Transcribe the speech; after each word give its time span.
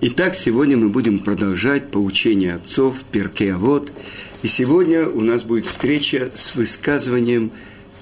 Итак, 0.00 0.34
сегодня 0.34 0.76
мы 0.76 0.88
будем 0.88 1.20
продолжать 1.20 1.90
поучение 1.90 2.54
отцов 2.54 3.04
Перке 3.12 3.54
Вот. 3.54 3.92
И 4.42 4.48
сегодня 4.48 5.08
у 5.08 5.20
нас 5.20 5.44
будет 5.44 5.66
встреча 5.66 6.30
с 6.34 6.56
высказыванием 6.56 7.52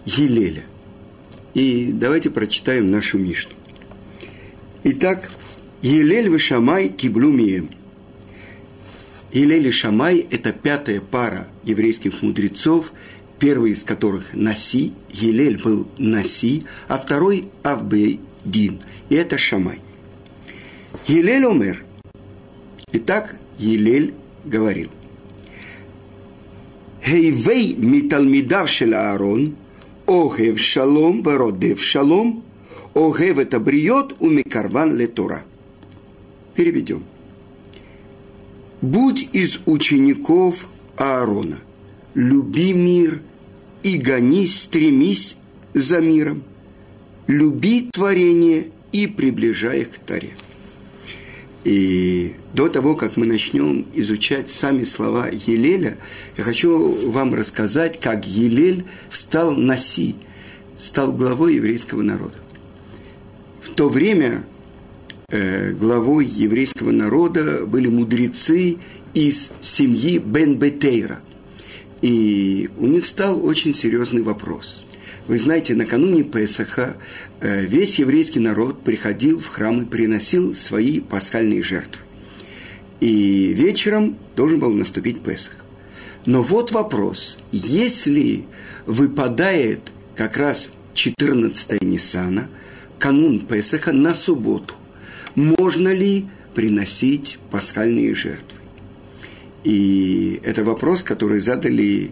Елеля. 0.07 0.65
И 1.55 1.93
давайте 1.93 2.31
прочитаем 2.31 2.91
нашу 2.91 3.19
Мишну. 3.19 3.53
Итак, 4.85 5.31
Елель 5.83 6.31
Вышамай 6.31 6.89
Киблумием. 6.89 7.69
Елель 9.31 9.69
и 9.69 9.71
Шамай– 9.71 10.27
это 10.31 10.53
пятая 10.53 11.01
пара 11.01 11.47
еврейских 11.63 12.23
мудрецов, 12.23 12.93
первый 13.39 13.73
из 13.73 13.85
которых 13.85 14.33
Наси, 14.33 14.95
Елель 15.11 15.63
был 15.63 15.87
Наси, 15.99 16.65
а 16.89 16.99
второй– 16.99 17.49
Авбейдин, 17.63 18.81
и 19.09 19.15
это 19.15 19.39
Шамай. 19.39 19.81
Елель 21.07 21.45
умер. 21.45 21.85
Итак, 22.93 23.37
Елель 23.59 24.15
говорил. 24.45 24.89
Хейвей 27.05 27.75
миталмидав 27.75 28.71
Аарон, 28.83 29.57
огев 30.07 30.61
шалом 30.61 31.23
вородев 31.23 31.83
шалом, 31.83 32.45
огев 32.95 33.39
это 33.39 33.59
бриот 33.59 34.17
у 34.21 34.31
микарван 34.31 34.97
летура. 34.97 35.43
Переведем. 36.55 37.03
Будь 38.81 39.29
из 39.33 39.61
учеников 39.67 40.69
Аарона, 40.97 41.59
люби 42.15 42.73
мир 42.73 43.23
и 43.83 43.97
гонись, 43.97 44.63
стремись 44.63 45.37
за 45.75 46.01
миром, 46.01 46.45
люби 47.27 47.89
творение 47.93 48.67
и 48.93 49.09
приближай 49.09 49.81
их 49.81 49.91
к 49.91 49.99
Таре. 49.99 50.31
И 51.65 52.35
до 52.55 52.69
того, 52.69 52.97
как 52.97 53.17
мы 53.17 53.25
начнем 53.25 53.87
изучать 53.95 54.51
сами 54.51 54.83
слова 54.83 55.29
Елеля, 55.29 55.97
я 56.37 56.45
хочу 56.45 57.11
вам 57.11 57.35
рассказать, 57.35 58.01
как 58.01 58.27
Елель 58.27 58.85
стал 59.09 59.53
Наси, 59.53 60.17
стал 60.77 61.13
главой 61.13 61.57
еврейского 61.57 62.03
народа. 62.03 62.35
В 63.61 63.69
то 63.69 63.89
время 63.89 64.45
э, 65.29 65.73
главой 65.73 66.27
еврейского 66.27 66.91
народа 66.91 67.65
были 67.65 67.87
мудрецы 67.87 68.79
из 69.15 69.53
семьи 69.61 70.19
Бен 70.19 70.57
Бетейра. 70.57 71.21
И 72.01 72.71
у 72.79 72.87
них 72.89 73.07
стал 73.07 73.45
очень 73.45 73.73
серьезный 73.73 74.23
вопрос. 74.23 74.83
Вы 75.29 75.39
знаете, 75.39 75.75
накануне 75.75 76.25
Песаха 76.25 76.97
э, 77.41 77.65
весь 77.65 77.99
еврейский 78.01 78.41
народ 78.41 78.83
приходил 78.83 79.39
в 79.39 79.47
храм 79.47 79.83
и 79.83 79.87
приносил 79.87 80.53
свои 80.55 80.99
пасхальные 80.99 81.63
жертвы. 81.63 82.03
И 83.01 83.53
вечером 83.57 84.17
должен 84.35 84.59
был 84.59 84.73
наступить 84.73 85.23
Песах. 85.23 85.55
Но 86.27 86.43
вот 86.43 86.73
вопрос, 86.73 87.39
если 87.53 88.45
выпадает 88.85 89.93
как 90.17 90.37
раз 90.37 90.71
14 90.95 91.83
Ниссана, 91.83 92.49
канун 92.99 93.41
Песаха 93.41 93.93
на 93.93 94.15
субботу, 94.15 94.75
можно 95.37 95.93
ли 95.93 96.27
приносить 96.55 97.39
пасхальные 97.53 98.17
жертвы? 98.17 98.59
И 99.63 100.41
это 100.43 100.65
вопрос, 100.65 101.05
который 101.05 101.39
задали 101.39 102.11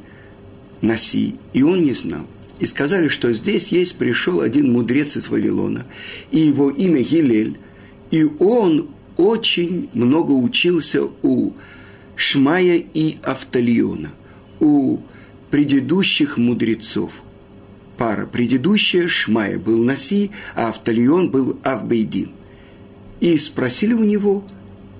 Наси, 0.80 1.34
и 1.52 1.64
он 1.64 1.82
не 1.82 1.92
знал 1.92 2.26
и 2.60 2.66
сказали, 2.66 3.08
что 3.08 3.32
здесь 3.32 3.68
есть 3.68 3.96
пришел 3.96 4.40
один 4.40 4.72
мудрец 4.72 5.16
из 5.16 5.28
Вавилона, 5.28 5.86
и 6.30 6.38
его 6.38 6.70
имя 6.70 7.02
Гилель, 7.02 7.58
и 8.10 8.24
он 8.24 8.90
очень 9.16 9.88
много 9.94 10.32
учился 10.32 11.04
у 11.22 11.52
Шмая 12.16 12.82
и 12.92 13.16
Авталиона, 13.22 14.12
у 14.60 14.98
предыдущих 15.50 16.36
мудрецов. 16.36 17.22
Пара 17.96 18.26
предыдущая 18.26 19.08
Шмая 19.08 19.58
был 19.58 19.82
Наси, 19.82 20.30
а 20.54 20.68
Авталион 20.68 21.30
был 21.30 21.58
Авбейдин. 21.62 22.30
И 23.20 23.36
спросили 23.36 23.92
у 23.92 24.04
него, 24.04 24.44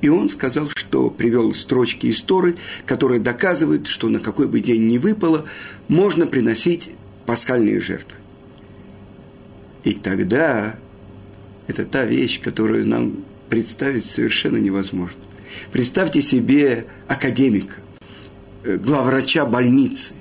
и 0.00 0.08
он 0.08 0.28
сказал, 0.28 0.68
что 0.74 1.10
привел 1.10 1.54
строчки 1.54 2.06
из 2.06 2.20
Торы, 2.22 2.56
которые 2.86 3.20
доказывают, 3.20 3.86
что 3.86 4.08
на 4.08 4.20
какой 4.20 4.48
бы 4.48 4.60
день 4.60 4.86
ни 4.86 4.98
выпало, 4.98 5.46
можно 5.88 6.26
приносить 6.26 6.90
пасхальные 7.26 7.80
жертвы. 7.80 8.16
И 9.84 9.92
тогда 9.94 10.76
это 11.66 11.84
та 11.84 12.04
вещь, 12.04 12.40
которую 12.40 12.86
нам 12.86 13.24
представить 13.48 14.04
совершенно 14.04 14.56
невозможно. 14.56 15.18
Представьте 15.72 16.22
себе 16.22 16.86
академика, 17.08 17.76
э, 18.64 18.76
главврача 18.76 19.46
больницы 19.46 20.14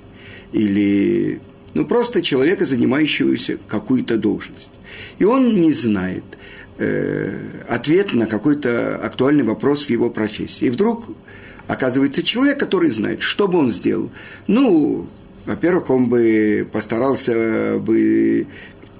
или 0.52 1.40
ну, 1.74 1.84
просто 1.86 2.22
человека, 2.22 2.64
занимающегося 2.64 3.58
какую-то 3.68 4.16
должность. 4.16 4.70
И 5.18 5.24
он 5.24 5.60
не 5.60 5.72
знает 5.72 6.24
э, 6.78 7.38
ответ 7.68 8.12
на 8.12 8.26
какой-то 8.26 8.96
актуальный 8.96 9.44
вопрос 9.44 9.86
в 9.86 9.90
его 9.90 10.10
профессии. 10.10 10.66
И 10.66 10.70
вдруг 10.70 11.04
оказывается 11.68 12.22
человек, 12.22 12.58
который 12.58 12.90
знает, 12.90 13.22
что 13.22 13.46
бы 13.46 13.58
он 13.58 13.70
сделал. 13.70 14.10
Ну, 14.48 15.08
во-первых, 15.46 15.90
он 15.90 16.06
бы 16.06 16.68
постарался 16.70 17.78
бы 17.78 18.46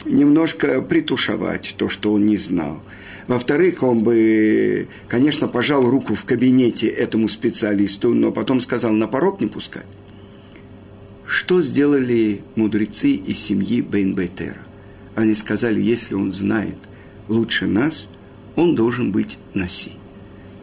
немножко 0.06 0.80
притушевать 0.82 1.74
то, 1.76 1.88
что 1.88 2.12
он 2.12 2.26
не 2.26 2.36
знал. 2.36 2.80
Во-вторых, 3.26 3.82
он 3.82 4.02
бы, 4.02 4.88
конечно, 5.08 5.46
пожал 5.46 5.88
руку 5.88 6.14
в 6.14 6.24
кабинете 6.24 6.88
этому 6.88 7.28
специалисту, 7.28 8.12
но 8.12 8.32
потом 8.32 8.60
сказал 8.60 8.92
на 8.92 9.06
порог 9.06 9.40
не 9.40 9.46
пускать. 9.46 9.86
Что 11.26 11.62
сделали 11.62 12.40
мудрецы 12.56 13.12
из 13.12 13.38
семьи 13.38 13.82
Бейнбетера? 13.82 14.58
Они 15.14 15.34
сказали, 15.34 15.80
если 15.80 16.14
он 16.14 16.32
знает 16.32 16.76
лучше 17.28 17.66
нас, 17.66 18.08
он 18.56 18.74
должен 18.74 19.12
быть 19.12 19.38
Наси. 19.54 19.92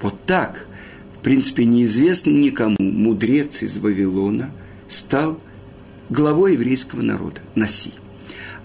Вот 0.02 0.20
так, 0.26 0.68
в 1.16 1.20
принципе, 1.20 1.64
неизвестный 1.64 2.34
никому 2.34 2.76
мудрец 2.80 3.64
из 3.64 3.78
Вавилона 3.78 4.52
стал 4.90 5.40
главой 6.10 6.54
еврейского 6.54 7.02
народа, 7.02 7.42
Наси. 7.56 7.94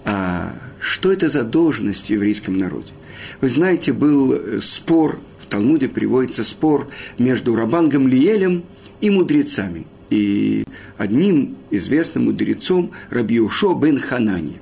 А 0.05 0.55
что 0.79 1.11
это 1.11 1.29
за 1.29 1.43
должность 1.43 2.07
в 2.07 2.09
еврейском 2.09 2.57
народе? 2.57 2.91
Вы 3.41 3.49
знаете, 3.49 3.93
был 3.93 4.33
э, 4.33 4.59
спор, 4.61 5.19
в 5.37 5.45
Талмуде 5.45 5.87
приводится 5.87 6.43
спор 6.43 6.89
между 7.17 7.55
Рабан 7.55 7.89
Гамлиелем 7.89 8.63
и 9.01 9.09
мудрецами. 9.09 9.85
И 10.09 10.65
одним 10.97 11.55
известным 11.71 12.25
мудрецом 12.25 12.91
Рабиушо 13.09 13.73
бен 13.73 13.99
Ханани. 13.99 14.59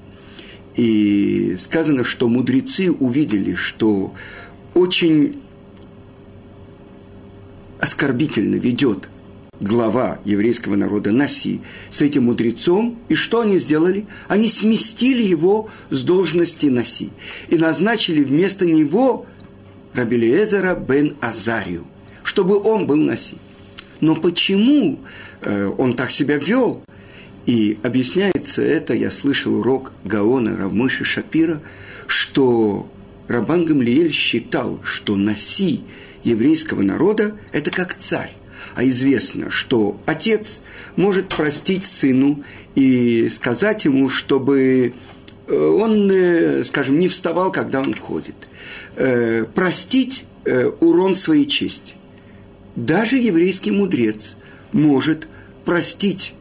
И 0.75 1.55
сказано, 1.57 2.03
что 2.03 2.27
мудрецы 2.27 2.91
увидели, 2.91 3.55
что 3.55 4.13
очень 4.73 5.41
оскорбительно 7.79 8.55
ведет 8.55 9.09
глава 9.61 10.19
еврейского 10.25 10.75
народа 10.75 11.11
Наси 11.11 11.61
с 11.89 12.01
этим 12.01 12.25
мудрецом, 12.25 12.97
и 13.09 13.15
что 13.15 13.41
они 13.41 13.59
сделали? 13.59 14.07
Они 14.27 14.49
сместили 14.49 15.21
его 15.21 15.69
с 15.89 16.01
должности 16.03 16.65
Наси 16.65 17.11
и 17.47 17.55
назначили 17.55 18.23
вместо 18.23 18.65
него 18.65 19.25
Рабелиезера 19.93 20.75
бен 20.75 21.15
Азарию, 21.21 21.85
чтобы 22.23 22.59
он 22.59 22.87
был 22.87 22.97
Наси. 22.97 23.37
Но 23.99 24.15
почему 24.15 24.99
э, 25.41 25.71
он 25.77 25.93
так 25.93 26.11
себя 26.11 26.37
вел? 26.37 26.83
И 27.45 27.77
объясняется 27.83 28.63
это, 28.63 28.93
я 28.93 29.11
слышал 29.11 29.55
урок 29.55 29.93
Гаона 30.03 30.57
Равмыши 30.57 31.03
Шапира, 31.03 31.61
что 32.07 32.89
Рабан 33.27 33.65
Гамлиэль 33.65 34.11
считал, 34.11 34.79
что 34.83 35.15
Наси 35.15 35.81
еврейского 36.23 36.81
народа– 36.81 37.35
это 37.51 37.69
как 37.69 37.95
царь 37.95 38.31
а 38.75 38.85
известно, 38.85 39.49
что 39.49 39.99
отец 40.05 40.61
может 40.95 41.29
простить 41.29 41.83
сыну 41.83 42.43
и 42.75 43.29
сказать 43.29 43.85
ему, 43.85 44.09
чтобы 44.09 44.93
э, 45.47 45.55
он, 45.55 46.09
э, 46.11 46.63
скажем, 46.63 46.99
не 46.99 47.07
вставал, 47.07 47.51
когда 47.51 47.79
он 47.81 47.93
входит. 47.93 48.35
Э, 48.95 49.45
простить 49.45 50.25
урон 50.79 51.15
своей 51.15 51.45
чести. 51.45 51.93
Даже 52.75 53.17
еврейский 53.17 53.69
мудрец 53.69 54.37
может 54.71 55.27
простить, 55.65 56.33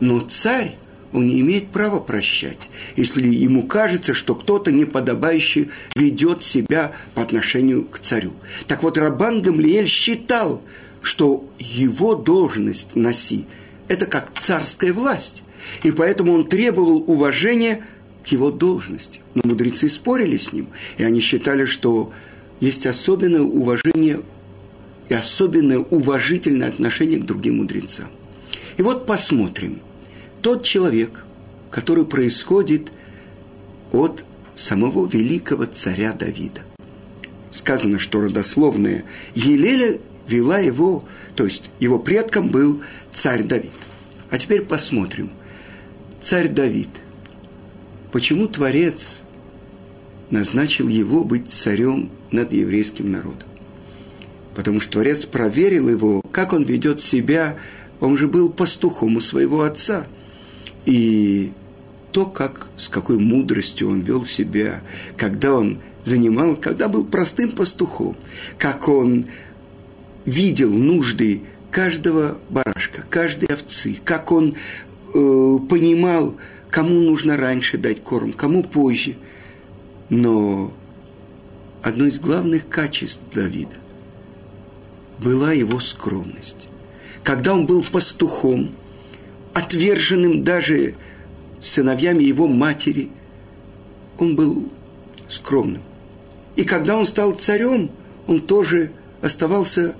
но 0.00 0.20
царь 0.20 0.78
он 1.12 1.26
не 1.26 1.40
имеет 1.40 1.68
права 1.68 2.00
прощать, 2.00 2.70
если 2.96 3.26
ему 3.26 3.64
кажется, 3.64 4.14
что 4.14 4.34
кто-то 4.34 4.72
неподобающе 4.72 5.68
ведет 5.94 6.42
себя 6.42 6.92
по 7.14 7.22
отношению 7.22 7.84
к 7.84 7.98
царю. 7.98 8.32
Так 8.66 8.82
вот, 8.82 8.96
Рабан 8.96 9.42
Гамлиэль 9.42 9.86
считал, 9.86 10.62
что 11.02 11.44
его 11.58 12.14
должность 12.14 12.96
носи– 12.96 13.46
это 13.88 14.06
как 14.06 14.32
царская 14.38 14.92
власть. 14.92 15.42
И 15.82 15.90
поэтому 15.90 16.32
он 16.32 16.46
требовал 16.46 17.04
уважения 17.06 17.84
к 18.24 18.28
его 18.28 18.50
должности. 18.50 19.20
Но 19.34 19.42
мудрецы 19.44 19.88
спорили 19.88 20.36
с 20.36 20.52
ним, 20.52 20.68
и 20.98 21.04
они 21.04 21.20
считали, 21.20 21.64
что 21.64 22.12
есть 22.60 22.86
особенное 22.86 23.42
уважение 23.42 24.20
и 25.08 25.14
особенное 25.14 25.78
уважительное 25.78 26.68
отношение 26.68 27.18
к 27.18 27.26
другим 27.26 27.58
мудрецам. 27.58 28.06
И 28.76 28.82
вот 28.82 29.06
посмотрим. 29.06 29.80
Тот 30.40 30.62
человек, 30.64 31.24
который 31.70 32.04
происходит 32.04 32.92
от 33.92 34.24
самого 34.54 35.06
великого 35.06 35.66
царя 35.66 36.12
Давида. 36.12 36.62
Сказано, 37.50 37.98
что 37.98 38.20
родословная 38.20 39.04
Елеля 39.34 39.98
вела 40.26 40.58
его, 40.58 41.04
то 41.34 41.44
есть 41.44 41.70
его 41.78 41.98
предком 41.98 42.48
был 42.48 42.82
царь 43.12 43.42
Давид. 43.42 43.72
А 44.30 44.38
теперь 44.38 44.62
посмотрим. 44.62 45.30
Царь 46.20 46.48
Давид. 46.48 46.88
Почему 48.12 48.46
Творец 48.46 49.24
назначил 50.30 50.88
его 50.88 51.24
быть 51.24 51.50
царем 51.50 52.10
над 52.30 52.52
еврейским 52.52 53.10
народом? 53.10 53.48
Потому 54.54 54.80
что 54.80 54.92
Творец 54.92 55.24
проверил 55.24 55.88
его, 55.88 56.22
как 56.30 56.52
он 56.52 56.64
ведет 56.64 57.00
себя. 57.00 57.56
Он 58.00 58.16
же 58.16 58.28
был 58.28 58.50
пастухом 58.50 59.16
у 59.16 59.20
своего 59.20 59.62
отца. 59.62 60.06
И 60.84 61.52
то, 62.12 62.26
как, 62.26 62.68
с 62.76 62.88
какой 62.88 63.18
мудростью 63.18 63.90
он 63.90 64.00
вел 64.00 64.24
себя, 64.24 64.82
когда 65.16 65.54
он 65.54 65.80
занимал, 66.04 66.56
когда 66.56 66.88
был 66.88 67.04
простым 67.04 67.52
пастухом, 67.52 68.16
как 68.58 68.88
он 68.88 69.26
видел 70.24 70.70
нужды 70.70 71.42
каждого 71.70 72.38
барашка, 72.48 73.04
каждой 73.08 73.52
овцы, 73.52 73.96
как 74.04 74.32
он 74.32 74.54
э, 75.14 75.58
понимал, 75.68 76.36
кому 76.70 77.00
нужно 77.00 77.36
раньше 77.36 77.78
дать 77.78 78.02
корм, 78.02 78.32
кому 78.32 78.62
позже. 78.62 79.16
Но 80.08 80.72
одно 81.82 82.06
из 82.06 82.18
главных 82.18 82.68
качеств 82.68 83.20
Давида 83.32 83.76
была 85.18 85.52
его 85.52 85.80
скромность. 85.80 86.68
Когда 87.22 87.54
он 87.54 87.66
был 87.66 87.82
пастухом, 87.82 88.74
отверженным 89.54 90.42
даже 90.42 90.94
сыновьями 91.60 92.24
его 92.24 92.46
матери, 92.46 93.10
он 94.18 94.34
был 94.36 94.68
скромным. 95.28 95.82
И 96.56 96.64
когда 96.64 96.96
он 96.96 97.06
стал 97.06 97.32
царем, 97.32 97.90
он 98.26 98.40
тоже 98.40 98.90
оставался, 99.22 99.96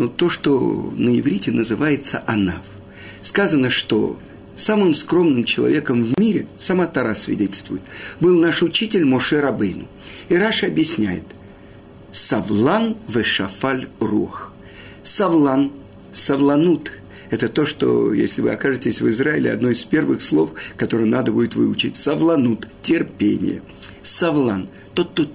ну, 0.00 0.08
то, 0.08 0.30
что 0.30 0.58
на 0.96 1.18
иврите 1.18 1.50
называется 1.50 2.22
анав. 2.26 2.64
Сказано, 3.20 3.68
что 3.68 4.18
самым 4.54 4.94
скромным 4.94 5.44
человеком 5.44 6.02
в 6.02 6.18
мире, 6.18 6.46
сама 6.56 6.86
Тара 6.86 7.14
свидетельствует, 7.14 7.82
был 8.18 8.40
наш 8.40 8.62
учитель 8.62 9.04
Моше 9.04 9.42
Рабейну. 9.42 9.86
И 10.30 10.36
Раша 10.36 10.68
объясняет, 10.68 11.24
Савлан 12.12 12.96
вешафаль 13.08 13.88
рух. 14.00 14.54
Савлан, 15.02 15.70
савланут– 16.12 16.92
это 17.30 17.50
то, 17.50 17.66
что, 17.66 18.14
если 18.14 18.40
вы 18.40 18.52
окажетесь 18.52 19.02
в 19.02 19.10
Израиле, 19.10 19.52
одно 19.52 19.68
из 19.68 19.84
первых 19.84 20.22
слов, 20.22 20.52
которое 20.78 21.04
надо 21.04 21.30
будет 21.30 21.56
выучить. 21.56 21.98
Савланут, 21.98 22.66
терпение. 22.80 23.60
Савлан, 24.02 24.70
тот, 24.94 25.10
кто 25.10 25.26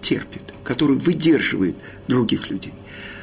терпит, 0.00 0.44
который 0.64 0.96
выдерживает 0.96 1.76
других 2.08 2.48
людей. 2.48 2.72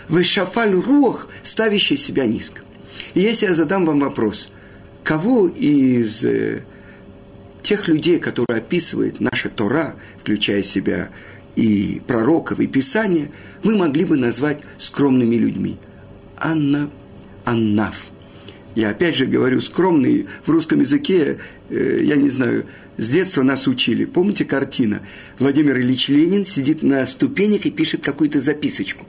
Вешафаль 0.10 0.74
рух, 0.74 1.28
ставящий 1.44 1.98
себя 1.98 2.26
низко. 2.26 2.62
И 3.14 3.22
если 3.22 3.48
я 3.48 3.54
задам 3.54 3.86
вам 3.86 4.00
вопрос, 4.00 4.50
кого 5.04 5.48
из 5.48 6.24
э, 6.24 6.64
тех 7.62 7.88
людей, 7.88 8.20
которые 8.20 8.60
описывает 8.60 9.20
наша 9.20 9.50
Тора, 9.50 9.96
включая 10.20 10.64
себя 10.64 11.10
и 11.56 12.02
пророков, 12.06 12.60
и 12.60 12.68
Писания, 12.68 13.32
вы 13.64 13.76
могли 13.76 14.06
бы 14.06 14.18
назвать 14.18 14.62
скромными 14.78 15.36
людьми? 15.36 15.78
Анна 16.38 16.90
аннаф. 17.46 18.12
Я 18.76 18.90
опять 18.90 19.16
же 19.16 19.26
говорю 19.26 19.62
скромный, 19.62 20.28
в 20.44 20.50
русском 20.50 20.82
языке, 20.82 21.38
э, 21.70 22.00
я 22.02 22.18
не 22.18 22.30
знаю, 22.30 22.66
с 22.98 23.10
детства 23.10 23.42
нас 23.42 23.68
учили. 23.68 24.06
Помните 24.06 24.46
картина? 24.46 25.02
Владимир 25.40 25.80
Ильич 25.80 26.10
Ленин 26.10 26.46
сидит 26.46 26.84
на 26.84 27.06
ступенях 27.08 27.66
и 27.66 27.72
пишет 27.72 28.02
какую-то 28.02 28.42
записочку. 28.42 29.08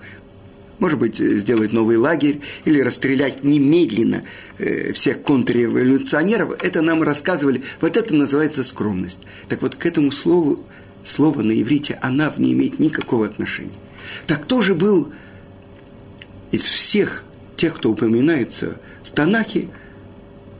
Может 0.79 0.99
быть, 0.99 1.17
сделать 1.17 1.73
новый 1.73 1.97
лагерь 1.97 2.41
или 2.65 2.81
расстрелять 2.81 3.43
немедленно 3.43 4.25
э, 4.59 4.93
всех 4.93 5.23
контрреволюционеров. 5.23 6.63
Это 6.63 6.83
нам 6.83 7.03
рассказывали. 7.03 7.63
Вот 7.81 7.97
это 7.97 8.15
называется 8.15 8.63
скромность. 8.63 9.21
Так 9.49 9.63
вот, 9.63 9.75
к 9.75 9.87
этому 9.87 10.13
слову, 10.13 10.67
слово 11.03 11.43
на 11.43 11.53
иврите 11.61 11.99
«анав» 12.03 12.37
не 12.39 12.53
имеет 12.53 12.79
никакого 12.79 13.25
отношения. 13.25 13.73
Так 14.27 14.45
кто 14.45 14.61
же 14.61 14.75
был 14.75 15.13
из 16.51 16.65
всех 16.65 17.25
тех, 17.57 17.75
кто 17.75 17.91
упоминается 17.91 18.79
в 19.03 19.11
Танахе, 19.11 19.69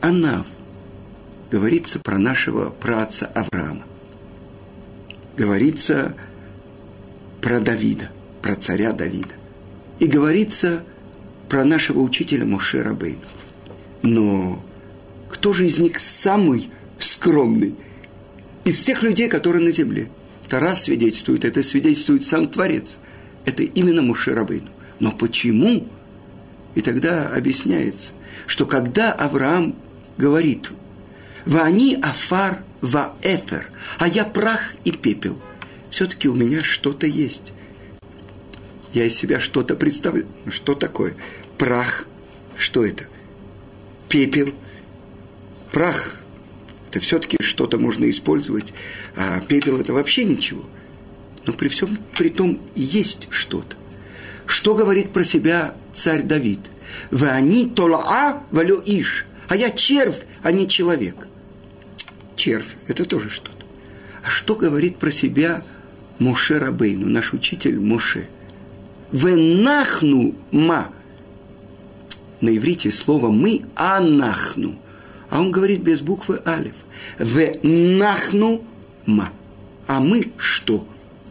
Анав, 0.01 0.45
говорится 1.51 1.99
про 1.99 2.17
нашего 2.17 2.69
праца 2.69 3.25
Авраама. 3.27 3.83
Говорится 5.35 6.15
про 7.41 7.59
Давида, 7.59 8.09
про 8.41 8.55
царя 8.55 8.93
Давида. 8.93 9.35
И 9.99 10.05
говорится 10.05 10.83
про 11.49 11.63
нашего 11.63 11.99
учителя 11.99 12.45
Моше 12.45 12.81
Рабейну. 12.81 13.19
Но 14.01 14.63
кто 15.29 15.53
же 15.53 15.67
из 15.67 15.79
них 15.79 15.99
самый 15.99 16.69
скромный 16.99 17.75
из 18.63 18.77
всех 18.77 19.03
людей, 19.03 19.27
которые 19.27 19.63
на 19.63 19.71
земле? 19.71 20.09
Тарас 20.49 20.83
свидетельствует, 20.83 21.45
это 21.45 21.63
свидетельствует 21.63 22.23
сам 22.23 22.47
Творец. 22.47 22.97
Это 23.45 23.63
именно 23.63 24.01
Моше 24.01 24.33
Рабейну. 24.33 24.69
Но 24.99 25.11
почему 25.11 25.87
и 26.75 26.81
тогда 26.81 27.27
объясняется, 27.29 28.13
что 28.45 28.65
когда 28.65 29.11
Авраам 29.11 29.75
говорит 30.17 30.71
«Вани 31.45 31.95
афар 31.95 32.59
ва 32.81 33.15
эфер», 33.23 33.69
а 33.97 34.07
я 34.07 34.25
прах 34.25 34.75
и 34.83 34.91
пепел, 34.91 35.39
все-таки 35.89 36.27
у 36.27 36.35
меня 36.35 36.61
что-то 36.61 37.07
есть. 37.07 37.53
Я 38.93 39.05
из 39.05 39.15
себя 39.15 39.39
что-то 39.39 39.75
представляю. 39.75 40.27
Ну, 40.45 40.51
что 40.51 40.73
такое? 40.73 41.15
Прах. 41.57 42.07
Что 42.57 42.85
это? 42.85 43.05
Пепел. 44.09 44.53
Прах. 45.71 46.21
Это 46.87 46.99
все-таки 47.01 47.37
что-то 47.41 47.77
можно 47.77 48.09
использовать, 48.09 48.73
а 49.15 49.41
пепел 49.41 49.79
это 49.79 49.93
вообще 49.93 50.23
ничего. 50.23 50.65
Но 51.45 51.53
при 51.53 51.67
всем 51.67 51.97
при 52.17 52.29
том 52.29 52.61
есть 52.75 53.27
что-то. 53.29 53.75
Что 54.45 54.73
говорит 54.73 55.11
про 55.11 55.23
себя 55.23 55.75
царь 55.93 56.23
Давид? 56.23 56.59
Вы 57.11 57.29
они 57.29 57.69
толаа 57.69 58.43
валю 58.51 58.81
иш. 58.85 59.25
А 59.49 59.55
я 59.55 59.69
червь, 59.69 60.23
а 60.43 60.51
не 60.51 60.67
человек. 60.67 61.27
Червь– 62.35 62.75
это 62.87 63.05
тоже 63.05 63.29
что-то. 63.29 63.65
А 64.23 64.29
что 64.29 64.55
говорит 64.55 64.97
про 64.97 65.11
себя 65.11 65.63
Моше 66.19 66.59
Рабейну, 66.59 67.07
наш 67.07 67.33
учитель 67.33 67.79
Моше? 67.79 68.27
Венахну 69.11 70.35
ма. 70.51 70.89
На 72.41 72.55
иврите 72.55 72.91
слово 72.91 73.31
«мы»– 73.31 73.63
анахну. 73.75 74.77
А 75.29 75.41
он 75.41 75.51
говорит 75.51 75.81
без 75.81 76.01
буквы 76.01 76.41
алиф. 76.45 76.75
Венахну 77.17 78.63
ма. 79.05 79.31
А 79.87 79.99
мы 79.99 80.31
что? 80.37 80.87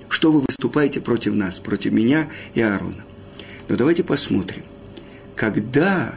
Что 0.09 0.33
вы 0.33 0.43
выступаете 0.49 1.01
против 1.01 1.35
нас, 1.35 1.59
против 1.59 1.93
меня 1.93 2.29
и 2.55 2.61
Аарона? 2.61 3.05
Но 3.69 3.77
давайте 3.77 4.05
посмотрим. 4.05 4.63
Когда 5.35 6.15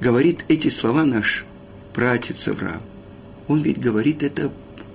говорит 0.00 0.44
эти 0.48 0.68
слова 0.68 1.04
наш 1.04 1.44
братец 1.94 2.48
Авраам, 2.48 2.82
он 3.46 3.62
ведь 3.62 3.80
говорит 3.80 4.22
это 4.22 4.50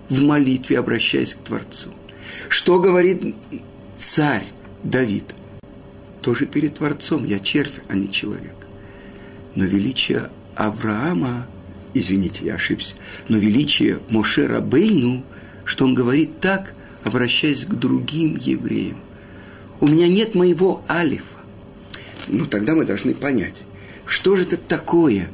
в 0.10 0.24
молитве, 0.24 0.80
обращаясь 0.80 1.34
к 1.34 1.40
Творцу. 1.40 1.92
Что 2.50 2.80
говорит 2.80 3.36
царь 3.98 4.46
Давид? 4.84 5.34
Тоже 6.26 6.48
перед 6.48 6.74
Творцом. 6.74 7.24
Я 7.24 7.38
червь, 7.38 7.82
а 7.88 7.94
не 7.94 8.10
человек. 8.10 8.56
Но 9.54 9.64
величие 9.64 10.32
Авраама, 10.56 11.46
извините, 11.94 12.46
я 12.46 12.56
ошибся, 12.56 12.96
но 13.30 13.38
величие 13.38 14.00
Моше 14.10 14.48
Рабейну, 14.48 15.24
что 15.66 15.86
он 15.86 15.94
говорит 15.94 16.40
так, 16.40 16.74
обращаясь 17.04 17.64
к 17.66 17.76
другим 17.76 18.38
евреям. 18.38 18.98
У 19.80 19.88
меня 19.88 20.08
нет 20.08 20.34
моего 20.34 20.84
алифа. 20.90 21.38
Ну, 22.28 22.48
тогда 22.48 22.74
мы 22.74 22.86
должны 22.86 23.14
понять, 23.14 23.62
что 24.08 24.36
же 24.36 24.46
это 24.46 24.58
такое 24.58 25.30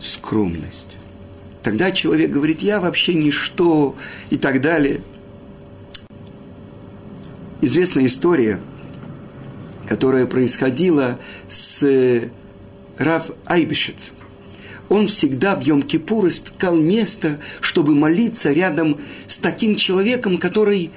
скромность. 0.00 0.96
Тогда 1.62 1.90
человек 1.90 2.30
говорит, 2.30 2.62
я 2.62 2.80
вообще 2.80 3.12
ничто 3.12 3.96
и 4.30 4.38
так 4.38 4.62
далее. 4.62 5.02
Известная 7.60 8.06
история, 8.06 8.60
которая 9.86 10.26
происходила 10.26 11.18
с 11.48 12.30
Рав 12.98 13.30
Айбишец. 13.46 14.12
Он 14.88 15.08
всегда 15.08 15.56
в 15.56 15.60
Йом-Кипур 15.60 16.28
искал 16.28 16.76
место, 16.76 17.40
чтобы 17.60 17.94
молиться 17.94 18.52
рядом 18.52 19.00
с 19.26 19.38
таким 19.38 19.76
человеком, 19.76 20.38
который 20.38 20.90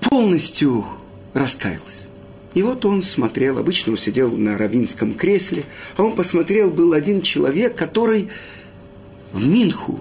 полностью 0.00 0.84
раскаялся. 1.32 2.06
И 2.54 2.62
вот 2.62 2.84
он 2.84 3.02
смотрел, 3.02 3.58
обычно 3.58 3.92
он 3.92 3.98
сидел 3.98 4.34
на 4.36 4.56
равинском 4.56 5.14
кресле, 5.14 5.64
а 5.96 6.02
он 6.02 6.12
посмотрел, 6.14 6.70
был 6.70 6.92
один 6.92 7.20
человек, 7.20 7.76
который 7.76 8.30
в 9.32 9.46
Минху 9.46 10.00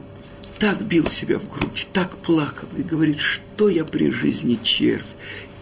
так 0.58 0.82
бил 0.82 1.08
себя 1.10 1.38
в 1.38 1.50
грудь, 1.50 1.88
так 1.92 2.16
плакал 2.18 2.70
и 2.78 2.82
говорит, 2.82 3.20
что 3.20 3.68
я 3.68 3.84
при 3.84 4.10
жизни 4.10 4.58
червь 4.64 5.06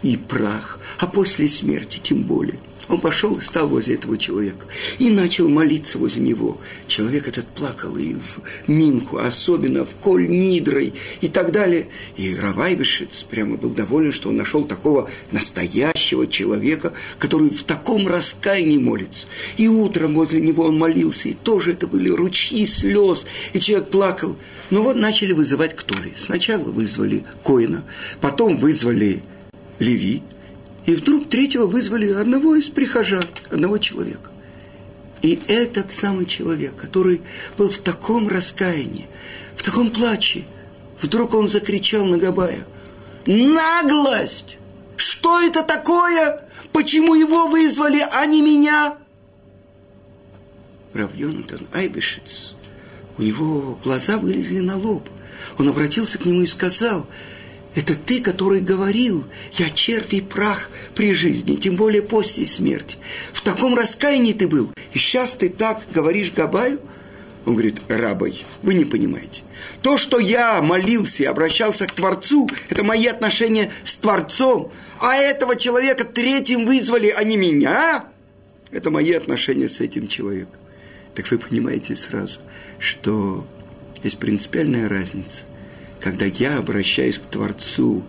и 0.03 0.17
прах, 0.17 0.79
а 0.99 1.07
после 1.07 1.47
смерти 1.47 1.99
тем 2.01 2.23
более– 2.23 2.59
он 2.89 2.99
пошел 2.99 3.35
и 3.37 3.41
стал 3.41 3.67
возле 3.67 3.95
этого 3.95 4.17
человека. 4.17 4.65
И 4.99 5.09
начал 5.09 5.47
молиться 5.47 5.97
возле 5.97 6.21
него. 6.21 6.59
Человек 6.87 7.27
этот 7.27 7.47
плакал 7.47 7.95
и 7.97 8.13
в 8.13 8.41
Минху, 8.67 9.17
особенно 9.17 9.85
в 9.85 9.95
Коль 9.95 10.27
Нидрой 10.27 10.93
и 11.21 11.27
так 11.27 11.51
далее. 11.51 11.87
И 12.17 12.35
Равайбишец 12.35 13.23
прямо 13.23 13.57
был 13.57 13.69
доволен, 13.69 14.11
что 14.11 14.29
он 14.29 14.37
нашел 14.37 14.65
такого 14.65 15.09
настоящего 15.31 16.27
человека, 16.27 16.93
который 17.19 17.49
в 17.49 17.63
таком 17.63 18.07
раскаянии 18.07 18.77
молится. 18.77 19.27
И 19.57 19.67
утром 19.67 20.15
возле 20.15 20.41
него 20.41 20.65
он 20.65 20.77
молился, 20.77 21.29
и 21.29 21.33
тоже 21.33 21.71
это 21.71 21.87
были 21.87 22.09
ручьи 22.09 22.65
слез, 22.65 23.25
и 23.53 23.59
человек 23.59 23.89
плакал. 23.89 24.35
Но 24.69 24.83
вот 24.83 24.97
начали 24.97 25.31
вызывать 25.31 25.75
к 25.75 25.83
Торе. 25.83 26.13
Сначала 26.17 26.63
вызвали 26.63 27.23
Коина, 27.43 27.85
потом 28.19 28.57
вызвали 28.57 29.23
Леви, 29.79 30.23
и 30.85 30.95
вдруг 30.95 31.29
третьего 31.29 31.65
вызвали 31.65 32.11
одного 32.11 32.55
из 32.55 32.69
прихожан, 32.69 33.25
одного 33.49 33.77
человека. 33.77 34.31
И 35.21 35.39
этот 35.47 35.91
самый 35.91 36.25
человек, 36.25 36.75
который 36.75 37.21
был 37.57 37.69
в 37.69 37.77
таком 37.77 38.27
раскаянии, 38.27 39.07
в 39.55 39.63
таком 39.63 39.89
плаче, 39.91 40.45
вдруг 40.99 41.33
он 41.33 41.47
закричал 41.47 42.05
на 42.05 42.17
Габая, 42.17 42.65
«Наглость! 43.25 44.57
Что 44.97 45.41
это 45.41 45.63
такое? 45.63 46.45
Почему 46.73 47.15
его 47.15 47.47
вызвали, 47.47 48.05
а 48.11 48.25
не 48.25 48.41
меня?» 48.41 48.97
Рав 50.93 51.15
Йонатан 51.15 51.65
Айбешец, 51.73 52.53
у 53.17 53.21
него 53.21 53.79
глаза 53.83 54.17
вылезли 54.17 54.59
на 54.59 54.77
лоб. 54.77 55.09
Он 55.57 55.69
обратился 55.69 56.17
к 56.17 56.25
нему 56.25 56.41
и 56.41 56.47
сказал– 56.47 57.07
это 57.75 57.95
ты, 57.95 58.21
который 58.21 58.61
говорил, 58.61 59.25
я 59.53 59.69
червь 59.69 60.13
и 60.13 60.21
прах 60.21 60.69
при 60.95 61.13
жизни, 61.13 61.55
тем 61.55 61.75
более 61.75 62.01
после 62.01 62.45
смерти. 62.45 62.97
В 63.31 63.41
таком 63.41 63.75
раскаянии 63.75 64.33
ты 64.33 64.47
был, 64.47 64.71
и 64.93 64.99
сейчас 64.99 65.33
ты 65.33 65.49
так 65.49 65.81
говоришь 65.91 66.31
Габаю? 66.31 66.79
Он 67.45 67.53
говорит, 67.53 67.81
рабой, 67.89 68.45
вы 68.61 68.73
не 68.73 68.85
понимаете. 68.85 69.41
То, 69.81 69.97
что 69.97 70.17
я 70.17 70.61
молился 70.61 71.23
и 71.23 71.25
обращался 71.25 71.87
к 71.87 71.91
Творцу, 71.91 72.49
это 72.69 72.83
мои 72.83 73.05
отношения 73.07 73.69
с 73.83 73.97
Творцом. 73.97 74.71
А 74.99 75.15
этого 75.15 75.57
человека 75.57 76.05
третьим 76.05 76.65
вызвали, 76.65 77.09
а 77.09 77.23
не 77.25 77.35
меня. 77.35 78.05
Это 78.71 78.91
мои 78.91 79.11
отношения 79.11 79.67
с 79.67 79.81
этим 79.81 80.07
человеком. 80.07 80.59
Так 81.15 81.29
вы 81.31 81.37
понимаете 81.37 81.95
сразу, 81.95 82.39
что 82.79 83.45
есть 84.03 84.19
принципиальная 84.19 84.87
разница 84.87 85.43
когда 86.03 86.25
я 86.25 86.57
обращаюсь 86.57 87.17
к 87.17 87.21
Творцу. 87.21 88.03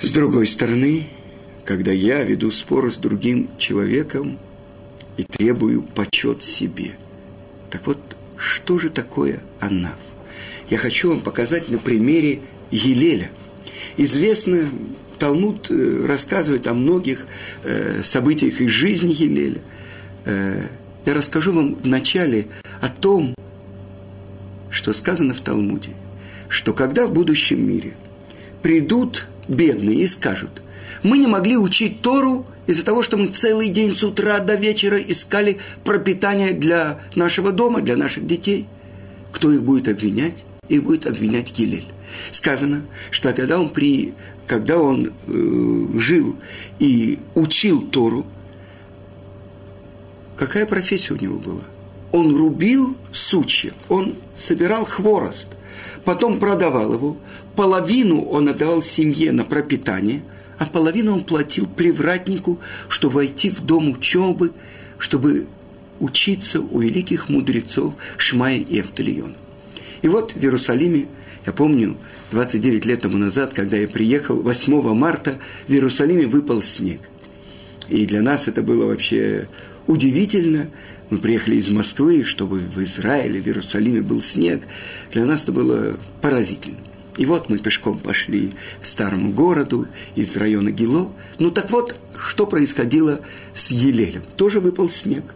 С 0.00 0.10
другой 0.10 0.48
стороны, 0.48 1.06
когда 1.64 1.92
я 1.92 2.24
веду 2.24 2.50
спор 2.50 2.90
с 2.90 2.96
другим 2.96 3.48
человеком 3.58 4.36
и 5.16 5.22
требую 5.22 5.82
почет 5.82 6.42
себе. 6.42 6.96
Так 7.70 7.86
вот, 7.86 7.98
что 8.36 8.76
же 8.80 8.90
такое 8.90 9.40
анаф? 9.60 9.98
Я 10.68 10.78
хочу 10.78 11.10
вам 11.10 11.20
показать 11.20 11.68
на 11.68 11.78
примере 11.78 12.40
Елеля. 12.72 13.30
Известно, 13.96 14.68
Талмуд 15.20 15.70
э, 15.70 16.06
рассказывает 16.06 16.66
о 16.66 16.74
многих 16.74 17.26
э, 17.62 18.02
событиях 18.02 18.60
из 18.60 18.70
жизни 18.70 19.12
Елеля. 19.12 19.60
Э, 20.24 20.66
я 21.04 21.14
расскажу 21.14 21.52
вам 21.52 21.76
вначале 21.76 22.48
о 22.80 22.88
том, 22.88 23.32
что 24.70 24.92
сказано 24.92 25.32
в 25.32 25.40
Талмуде– 25.40 25.92
что 26.48 26.72
когда 26.72 27.06
в 27.06 27.12
будущем 27.12 27.66
мире 27.66 27.94
придут 28.62 29.26
бедные 29.48 30.00
и 30.00 30.06
скажут, 30.06 30.62
мы 31.02 31.18
не 31.18 31.26
могли 31.26 31.56
учить 31.56 32.02
Тору 32.02 32.46
из-за 32.66 32.84
того, 32.84 33.02
что 33.02 33.16
мы 33.16 33.28
целый 33.28 33.68
день 33.68 33.94
с 33.94 34.02
утра 34.02 34.38
до 34.40 34.54
вечера 34.54 34.98
искали 34.98 35.58
пропитание 35.84 36.52
для 36.52 37.00
нашего 37.14 37.52
дома, 37.52 37.80
для 37.80 37.96
наших 37.96 38.26
детей. 38.26 38.66
Кто 39.32 39.52
их 39.52 39.62
будет 39.62 39.88
обвинять? 39.88 40.44
Их 40.68 40.82
будет 40.82 41.06
обвинять 41.06 41.52
Гилель. 41.52 41.86
Сказано, 42.30 42.86
что 43.10 43.32
когда 43.32 43.60
он, 43.60 43.68
при, 43.68 44.14
когда 44.46 44.78
он 44.78 45.12
э, 45.26 45.98
жил 45.98 46.36
и 46.78 47.18
учил 47.34 47.82
Тору, 47.82 48.26
какая 50.36 50.66
профессия 50.66 51.14
у 51.14 51.18
него 51.18 51.38
была? 51.38 51.64
Он 52.12 52.34
рубил 52.34 52.96
сучья, 53.12 53.72
он 53.88 54.14
собирал 54.36 54.84
хворост 54.84 55.48
потом 56.06 56.38
продавал 56.38 56.94
его, 56.94 57.16
половину 57.56 58.22
он 58.22 58.48
отдавал 58.48 58.80
семье 58.80 59.32
на 59.32 59.44
пропитание, 59.44 60.22
а 60.56 60.64
половину 60.64 61.12
он 61.12 61.24
платил 61.24 61.66
привратнику, 61.66 62.60
чтобы 62.88 63.16
войти 63.16 63.50
в 63.50 63.60
дом 63.60 63.90
учебы, 63.90 64.52
чтобы 64.98 65.46
учиться 65.98 66.60
у 66.60 66.80
великих 66.80 67.28
мудрецов 67.28 67.94
Шмая 68.16 68.58
и 68.58 68.80
Эвталиона. 68.80 69.34
И 70.02 70.08
вот 70.08 70.32
в 70.32 70.42
Иерусалиме, 70.42 71.06
я 71.44 71.52
помню, 71.52 71.96
29 72.30 72.86
лет 72.86 73.00
тому 73.00 73.18
назад, 73.18 73.52
когда 73.52 73.76
я 73.76 73.88
приехал, 73.88 74.40
8 74.40 74.94
марта 74.94 75.38
в 75.66 75.72
Иерусалиме 75.72 76.26
выпал 76.26 76.62
снег. 76.62 77.00
И 77.88 78.06
для 78.06 78.22
нас 78.22 78.46
это 78.46 78.62
было 78.62 78.86
вообще 78.86 79.48
удивительно, 79.88 80.68
мы 81.10 81.18
приехали 81.18 81.56
из 81.56 81.68
Москвы, 81.68 82.24
чтобы 82.24 82.58
в 82.58 82.82
Израиле, 82.82 83.40
в 83.40 83.46
Иерусалиме 83.46 84.02
был 84.02 84.20
снег. 84.20 84.62
Для 85.12 85.24
нас 85.24 85.44
это 85.44 85.52
было 85.52 85.96
поразительно. 86.20 86.78
И 87.16 87.24
вот 87.24 87.48
мы 87.48 87.58
пешком 87.58 87.98
пошли 87.98 88.54
к 88.80 88.84
старому 88.84 89.32
городу 89.32 89.86
из 90.16 90.36
района 90.36 90.70
Гило. 90.70 91.12
Ну 91.38 91.50
так 91.50 91.70
вот, 91.70 91.98
что 92.18 92.46
происходило 92.46 93.20
с 93.54 93.70
Елелем. 93.70 94.22
Тоже 94.36 94.60
выпал 94.60 94.90
снег. 94.90 95.34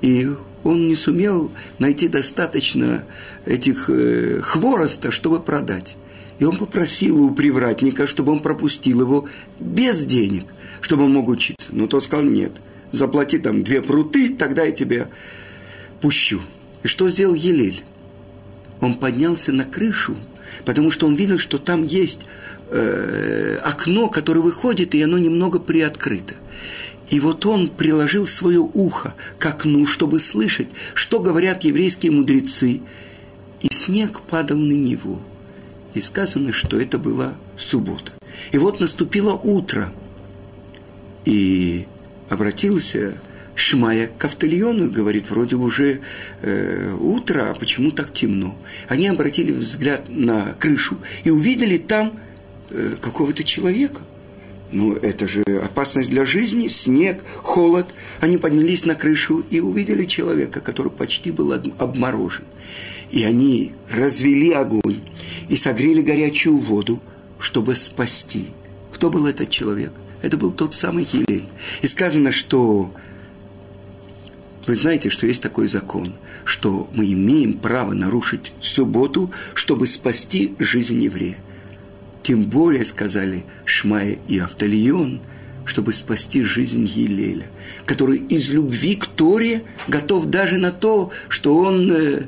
И 0.00 0.28
он 0.64 0.88
не 0.88 0.96
сумел 0.96 1.52
найти 1.78 2.08
достаточно 2.08 3.04
этих 3.46 3.88
э, 3.88 4.40
хвороста, 4.42 5.12
чтобы 5.12 5.40
продать. 5.40 5.96
И 6.40 6.44
он 6.44 6.56
попросил 6.56 7.22
у 7.22 7.30
привратника, 7.30 8.08
чтобы 8.08 8.32
он 8.32 8.40
пропустил 8.40 9.00
его 9.02 9.28
без 9.60 10.04
денег, 10.04 10.44
чтобы 10.80 11.04
он 11.04 11.12
мог 11.12 11.28
учиться. 11.28 11.68
Но 11.70 11.86
тот 11.86 12.02
сказал, 12.04 12.26
нет– 12.26 12.52
заплати 12.92 13.38
там 13.38 13.62
две 13.62 13.82
пруты, 13.82 14.34
тогда 14.34 14.64
я 14.64 14.72
тебя 14.72 15.08
пущу. 16.00 16.40
И 16.82 16.88
что 16.88 17.08
сделал 17.08 17.34
Елель? 17.34 17.82
Он 18.80 18.94
поднялся 18.94 19.52
на 19.52 19.64
крышу, 19.64 20.16
потому 20.64 20.90
что 20.90 21.06
он 21.06 21.14
видел, 21.14 21.38
что 21.38 21.58
там 21.58 21.84
есть 21.84 22.20
э, 22.70 23.58
окно, 23.62 24.08
которое 24.08 24.40
выходит, 24.40 24.94
и 24.94 25.02
оно 25.02 25.18
немного 25.18 25.58
приоткрыто. 25.58 26.34
И 27.08 27.20
вот 27.20 27.44
он 27.46 27.68
приложил 27.68 28.26
свое 28.26 28.60
ухо 28.60 29.14
к 29.38 29.46
окну, 29.46 29.86
чтобы 29.86 30.18
слышать, 30.18 30.68
что 30.94 31.20
говорят 31.20 31.62
еврейские 31.62 32.10
мудрецы. 32.10 32.80
И 33.60 33.72
снег 33.72 34.20
падал 34.22 34.56
на 34.56 34.72
него. 34.72 35.20
И 35.94 36.00
сказано, 36.00 36.52
что 36.52 36.80
это 36.80 36.98
была 36.98 37.34
суббота. 37.56 38.12
И 38.50 38.58
вот 38.58 38.80
наступило 38.80 39.34
утро. 39.34 39.92
И 41.26 41.86
обратился 42.32 43.14
Шмая 43.54 44.08
к 44.08 44.24
Автальону, 44.24 44.90
говорит, 44.90 45.30
вроде 45.30 45.56
уже 45.56 46.00
э, 46.40 46.96
утро, 46.98 47.50
а 47.50 47.54
почему 47.54 47.90
так 47.90 48.12
темно? 48.12 48.56
Они 48.88 49.08
обратили 49.08 49.52
взгляд 49.52 50.08
на 50.08 50.54
крышу 50.58 50.96
и 51.24 51.30
увидели 51.30 51.76
там 51.76 52.18
э, 52.70 52.94
какого-то 53.00 53.44
человека. 53.44 54.00
Ну, 54.72 54.94
это 54.94 55.28
же 55.28 55.42
опасность 55.62 56.08
для 56.08 56.24
жизни, 56.24 56.68
снег, 56.68 57.22
холод. 57.36 57.86
Они 58.20 58.38
поднялись 58.38 58.86
на 58.86 58.94
крышу 58.94 59.44
и 59.50 59.60
увидели 59.60 60.06
человека, 60.06 60.60
который 60.60 60.90
почти 60.90 61.30
был 61.30 61.52
обморожен. 61.52 62.44
И 63.10 63.22
они 63.24 63.72
развели 63.90 64.52
огонь 64.52 65.02
и 65.50 65.56
согрели 65.56 66.00
горячую 66.00 66.56
воду, 66.56 67.02
чтобы 67.38 67.74
спасти. 67.74 68.46
Кто 68.94 69.10
был 69.10 69.26
этот 69.26 69.50
человек? 69.50 69.92
Это 70.22 70.36
был 70.36 70.52
тот 70.52 70.74
самый 70.74 71.04
Хилель. 71.04 71.44
И 71.82 71.86
сказано, 71.86 72.32
что 72.32 72.94
вы 74.66 74.76
знаете, 74.76 75.10
что 75.10 75.26
есть 75.26 75.42
такой 75.42 75.66
закон, 75.66 76.14
что 76.44 76.88
мы 76.94 77.12
имеем 77.12 77.54
право 77.54 77.92
нарушить 77.92 78.52
субботу, 78.60 79.32
чтобы 79.54 79.86
спасти 79.86 80.54
жизнь 80.58 81.02
еврея. 81.02 81.38
Тем 82.22 82.44
более, 82.44 82.86
сказали 82.86 83.44
Шмая 83.64 84.16
и 84.28 84.38
Автолион, 84.38 85.20
чтобы 85.64 85.92
спасти 85.92 86.44
жизнь 86.44 86.84
Елеля, 86.84 87.46
который 87.84 88.18
из 88.18 88.52
любви 88.52 88.94
к 88.94 89.06
Торе 89.06 89.64
готов 89.88 90.26
даже 90.26 90.58
на 90.58 90.70
то, 90.70 91.10
что 91.28 91.56
он 91.56 91.90
э, 91.90 92.26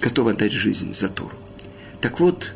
готов 0.00 0.28
отдать 0.28 0.52
жизнь 0.52 0.94
за 0.94 1.08
Тору. 1.08 1.36
Так 2.00 2.18
вот, 2.18 2.54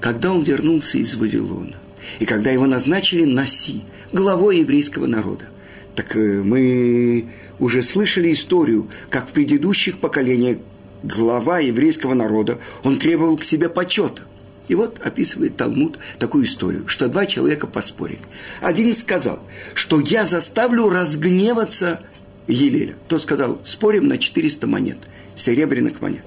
когда 0.00 0.32
он 0.32 0.42
вернулся 0.42 0.98
из 0.98 1.14
Вавилона, 1.14 1.76
И 2.18 2.26
когда 2.26 2.50
его 2.50 2.66
назначили 2.66 3.24
Наси, 3.24 3.82
главой 4.12 4.58
еврейского 4.58 5.06
народа, 5.06 5.46
так 5.94 6.14
э, 6.16 6.42
мы 6.42 7.28
уже 7.58 7.82
слышали 7.82 8.32
историю, 8.32 8.88
как 9.10 9.28
в 9.28 9.32
предыдущих 9.32 9.98
поколениях 9.98 10.58
глава 11.02 11.60
еврейского 11.60 12.14
народа, 12.14 12.58
он 12.82 12.98
требовал 12.98 13.36
к 13.36 13.44
себе 13.44 13.68
почета. 13.68 14.22
И 14.68 14.74
вот 14.74 15.00
описывает 15.04 15.56
Талмуд 15.56 15.98
такую 16.18 16.44
историю, 16.44 16.88
что 16.88 17.08
два 17.08 17.24
человека 17.26 17.66
поспорили. 17.66 18.20
Один 18.60 18.92
сказал, 18.94 19.40
что 19.74 20.00
я 20.00 20.26
заставлю 20.26 20.88
разгневаться 20.88 22.00
Елеля. 22.48 22.94
Тот 23.08 23.22
сказал, 23.22 23.60
спорим 23.64 24.08
на 24.08 24.18
400 24.18 24.66
монет, 24.66 24.98
серебряных 25.36 26.00
монет. 26.00 26.24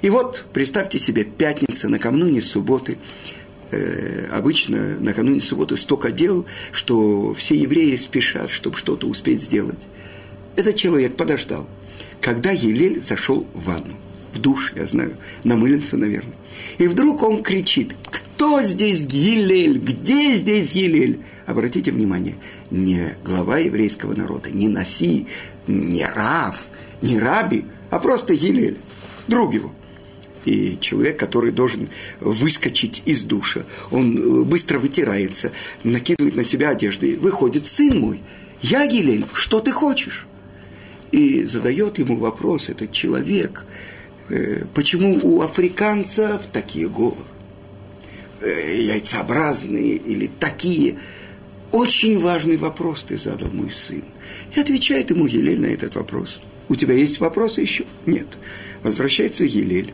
И 0.00 0.10
вот, 0.10 0.46
представьте 0.52 0.98
себе, 0.98 1.24
пятница, 1.24 1.88
накануне 1.88 2.40
субботы, 2.40 2.98
э, 3.70 4.26
обычно 4.32 4.98
накануне 5.00 5.40
субботы 5.40 5.76
столько 5.76 6.10
дел, 6.10 6.46
что 6.72 7.34
все 7.34 7.56
евреи 7.56 7.96
спешат, 7.96 8.50
чтобы 8.50 8.76
что-то 8.76 9.06
успеть 9.06 9.42
сделать. 9.42 9.88
Этот 10.56 10.76
человек 10.76 11.16
подождал, 11.16 11.66
когда 12.20 12.50
Елель 12.50 13.00
зашел 13.00 13.46
в 13.52 13.64
ванну, 13.64 13.96
в 14.32 14.38
душ, 14.40 14.72
я 14.76 14.86
знаю, 14.86 15.16
намылился, 15.42 15.96
наверное. 15.96 16.34
И 16.78 16.86
вдруг 16.86 17.22
он 17.22 17.42
кричит, 17.42 17.94
кто 18.10 18.62
здесь 18.62 19.06
Елель, 19.10 19.78
где 19.78 20.34
здесь 20.34 20.72
Елель? 20.72 21.20
Обратите 21.46 21.92
внимание, 21.92 22.36
не 22.70 23.16
глава 23.24 23.58
еврейского 23.58 24.14
народа, 24.14 24.50
не 24.50 24.68
Наси, 24.68 25.26
не 25.66 26.06
Рав, 26.06 26.68
не 27.02 27.18
Раби, 27.18 27.64
а 27.90 27.98
просто 27.98 28.32
Елель, 28.32 28.78
друг 29.28 29.52
его– 29.52 29.72
и 30.46 30.78
человек, 30.80 31.18
который 31.18 31.52
должен 31.52 31.88
выскочить 32.20 33.02
из 33.06 33.22
душа, 33.22 33.64
он 33.90 34.16
э, 34.16 34.44
быстро 34.44 34.78
вытирается, 34.78 35.52
накидывает 35.82 36.36
на 36.36 36.44
себя 36.44 36.70
одежды, 36.70 37.16
выходит, 37.16 37.66
сын 37.66 37.98
мой, 37.98 38.20
я 38.62 38.86
Гилель, 38.86 39.24
что 39.34 39.60
ты 39.60 39.72
хочешь? 39.72 40.26
И 41.12 41.44
задает 41.44 41.98
ему 41.98 42.16
вопрос 42.16 42.68
этот 42.68 42.92
человек, 42.92 43.64
э, 44.28 44.64
почему 44.74 45.18
у 45.22 45.42
африканцев 45.42 46.46
такие 46.52 46.88
головы? 46.88 47.22
Э, 48.40 48.82
яйцеобразные 48.82 49.96
или 49.96 50.30
такие? 50.40 50.98
Очень 51.72 52.20
важный 52.20 52.56
вопрос 52.56 53.02
ты 53.02 53.18
задал, 53.18 53.50
мой 53.52 53.70
сын. 53.70 54.04
И 54.54 54.60
отвечает 54.60 55.10
ему 55.10 55.26
Елель 55.26 55.60
на 55.60 55.66
этот 55.66 55.96
вопрос. 55.96 56.40
У 56.68 56.76
тебя 56.76 56.94
есть 56.94 57.20
вопросы 57.20 57.60
еще? 57.60 57.84
Нет. 58.06 58.26
Возвращается 58.82 59.44
Елель 59.44 59.92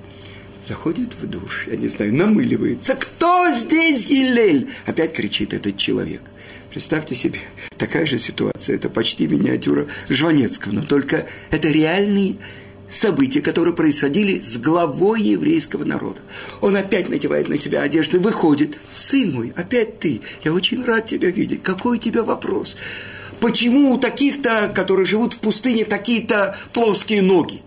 заходит 0.65 1.15
в 1.15 1.27
душ, 1.27 1.67
я 1.69 1.77
не 1.77 1.89
знаю, 1.89 2.15
намыливается. 2.15 2.95
Кто 2.95 3.53
здесь 3.53 4.07
Гилель? 4.07 4.69
Опять 4.87 5.13
кричит 5.13 5.53
этот 5.53 5.77
человек. 5.77 6.23
Представьте 6.71 7.15
себе, 7.15 7.41
такая 7.79 8.07
же 8.07 8.17
ситуация, 8.17 8.77
это 8.77 8.89
почти 8.89 9.27
миниатюра 9.27 9.89
Жванецкого, 10.09 10.73
но 10.73 10.83
только 10.83 11.27
это 11.51 11.69
реальные 11.69 12.37
события, 12.89 13.41
которые 13.41 13.75
происходили 13.75 14.39
с 14.39 14.57
главой 14.57 15.23
еврейского 15.23 15.85
народа. 15.85 16.21
Он 16.61 16.77
опять 16.77 17.09
надевает 17.09 17.49
на 17.49 17.57
себя 17.57 17.83
одежды, 17.83 18.19
выходит. 18.19 18.77
Сын 18.91 19.33
мой, 19.33 19.53
опять 19.57 19.99
ты, 19.99 20.21
я 20.45 20.53
очень 20.53 20.85
рад 20.85 21.07
тебя 21.07 21.31
видеть. 21.31 21.63
Какой 21.63 21.97
у 21.97 22.01
тебя 22.01 22.23
вопрос? 22.23 22.77
Почему 23.41 23.95
у 23.95 23.99
таких-то, 23.99 24.71
которые 24.75 25.07
живут 25.07 25.35
в 25.35 25.39
пустыне, 25.39 25.85
такие-то 25.85 26.57
плоские 26.73 27.23
ноги? 27.23 27.63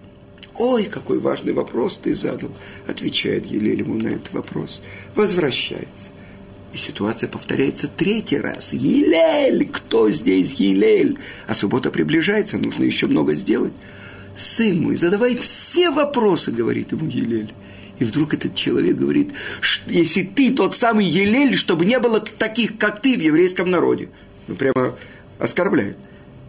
Ой, 0.58 0.86
какой 0.86 1.20
важный 1.20 1.54
вопрос 1.54 1.98
ты 1.98 2.14
задал, 2.14 2.52
отвечает 2.88 3.46
Елель 3.46 3.80
ему 3.80 3.96
на 3.96 4.10
этот 4.10 4.34
вопрос. 4.34 4.82
Возвращается. 5.16 6.12
И 6.74 6.78
ситуация 6.78 7.30
повторяется 7.30 7.88
третий 7.88 8.38
раз. 8.38 8.74
Елель! 8.74 9.68
Кто 9.72 10.10
здесь 10.10 10.54
Елель? 10.56 11.18
А 11.48 11.56
суббота 11.56 11.92
приближается, 11.92 12.58
нужно 12.58 12.84
еще 12.84 13.08
много 13.08 13.36
сделать. 13.36 13.74
Сын 14.36 14.82
мой, 14.82 14.96
задавай 14.96 15.36
все 15.36 15.92
вопросы, 15.92 16.52
говорит 16.52 16.92
ему 16.92 17.08
Елель. 17.08 17.54
И 18.00 18.04
вдруг 18.06 18.34
этот 18.34 18.56
человек 18.56 18.96
говорит, 18.96 19.34
если 19.86 20.24
ты 20.24 20.52
тот 20.52 20.76
самый 20.76 21.06
Елель, 21.06 21.56
чтобы 21.56 21.86
не 21.86 22.00
было 22.00 22.20
таких, 22.20 22.78
как 22.78 23.02
ты 23.02 23.18
в 23.18 23.22
еврейском 23.22 23.70
народе. 23.70 24.10
Ну, 24.48 24.56
прямо 24.56 24.96
оскорбляет. 25.38 25.98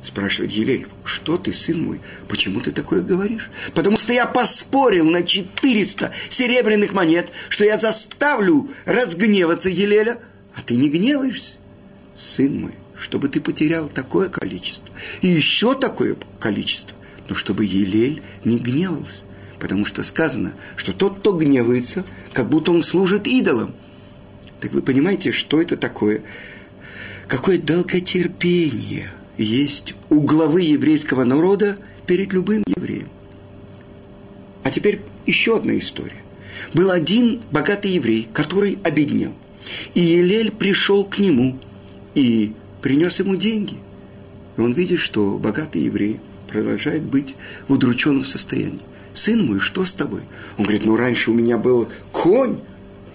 Спрашивает 0.05 0.53
Елель, 0.53 0.87
что 1.03 1.39
ты, 1.39 1.55
сын 1.55 1.83
мой, 1.83 1.99
почему 2.29 2.61
ты 2.61 2.73
такое 2.73 3.01
говоришь? 3.01 3.51
Потому 3.73 3.97
что 3.97 4.13
я 4.13 4.27
поспорил 4.27 5.09
на 5.09 5.23
400 5.23 6.13
серебряных 6.29 6.93
монет, 6.93 7.33
что 7.49 7.65
я 7.65 7.79
заставлю 7.79 8.69
разгневаться 8.85 9.71
Елеля, 9.71 10.19
а 10.55 10.61
ты 10.61 10.77
не 10.77 10.91
гневаешься. 10.91 11.55
Сын 12.15 12.61
мой, 12.61 12.75
чтобы 12.99 13.31
ты 13.31 13.41
потерял 13.41 13.89
такое 13.89 14.29
количество 14.29 14.95
и 15.23 15.29
еще 15.29 15.75
такое 15.75 16.19
количество, 16.39 16.99
но 17.31 17.35
чтобы 17.35 17.65
Елель 17.65 18.23
не 18.45 18.59
гневался. 18.59 19.23
Потому 19.59 19.87
что 19.87 20.05
сказано, 20.05 20.53
что 20.77 20.93
тот, 20.93 21.21
кто 21.21 21.33
гневается, 21.33 22.05
как 22.35 22.51
будто 22.51 22.73
он 22.73 22.83
служит 22.83 23.27
идолам. 23.27 23.75
Так 24.61 24.73
вы 24.73 24.83
понимаете, 24.83 25.33
что 25.33 25.63
это 25.63 25.79
такое? 25.79 26.23
Какое 27.27 27.57
долготерпение– 27.57 29.11
есть 29.37 29.95
у 30.11 30.21
главы 30.21 30.63
еврейского 30.63 31.25
народа 31.25 31.79
перед 32.07 32.33
любым 32.33 32.63
евреем. 32.67 33.09
А 34.63 34.71
теперь 34.71 35.01
еще 35.27 35.57
одна 35.57 35.77
история. 35.77 36.23
Был 36.73 36.91
один 36.91 37.41
богатый 37.51 37.93
еврей, 37.93 38.29
который 38.33 38.79
обеднел. 38.83 39.35
И 39.95 40.01
Елель 40.01 40.51
пришел 40.51 41.05
к 41.05 41.19
нему 41.19 41.59
и 42.15 42.53
принес 42.81 43.19
ему 43.19 43.37
деньги. 43.37 43.77
И 44.57 44.61
он 44.61 44.73
видит, 44.73 45.01
что 45.01 45.39
богатый 45.39 45.83
еврей 45.83 46.21
продолжает 46.49 47.03
быть 47.03 47.35
в 47.67 47.73
удрученном 47.73 48.25
состоянии. 48.25 48.81
«Сын 49.13 49.47
мой, 49.47 49.61
что 49.61 49.85
с 49.85 49.95
тобой?» 49.95 50.23
Он 50.59 50.65
говорит, 50.65 50.85
ну 50.85 50.97
раньше 50.97 51.31
у 51.31 51.35
меня 51.35 51.57
был 51.57 51.89
конь, 52.11 52.59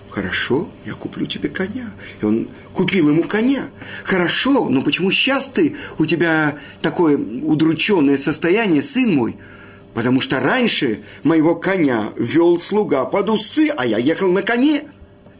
Хорошо, 0.09 0.67
я 0.85 0.93
куплю 0.93 1.27
тебе 1.27 1.49
коня. 1.49 1.91
И 2.21 2.25
он 2.25 2.49
купил 2.73 3.09
ему 3.09 3.23
коня. 3.23 3.69
Хорошо, 4.03 4.67
но 4.67 4.81
почему 4.81 5.11
сейчас 5.11 5.47
ты, 5.47 5.75
у 5.99 6.05
тебя 6.05 6.57
такое 6.81 7.17
удрученное 7.17 8.17
состояние, 8.17 8.81
сын 8.81 9.13
мой? 9.13 9.37
Потому 9.93 10.19
что 10.19 10.39
раньше 10.39 11.03
моего 11.23 11.55
коня 11.55 12.11
вел 12.17 12.57
слуга 12.57 13.05
под 13.05 13.29
усы, 13.29 13.69
а 13.75 13.85
я 13.85 13.97
ехал 13.97 14.31
на 14.31 14.41
коне. 14.41 14.85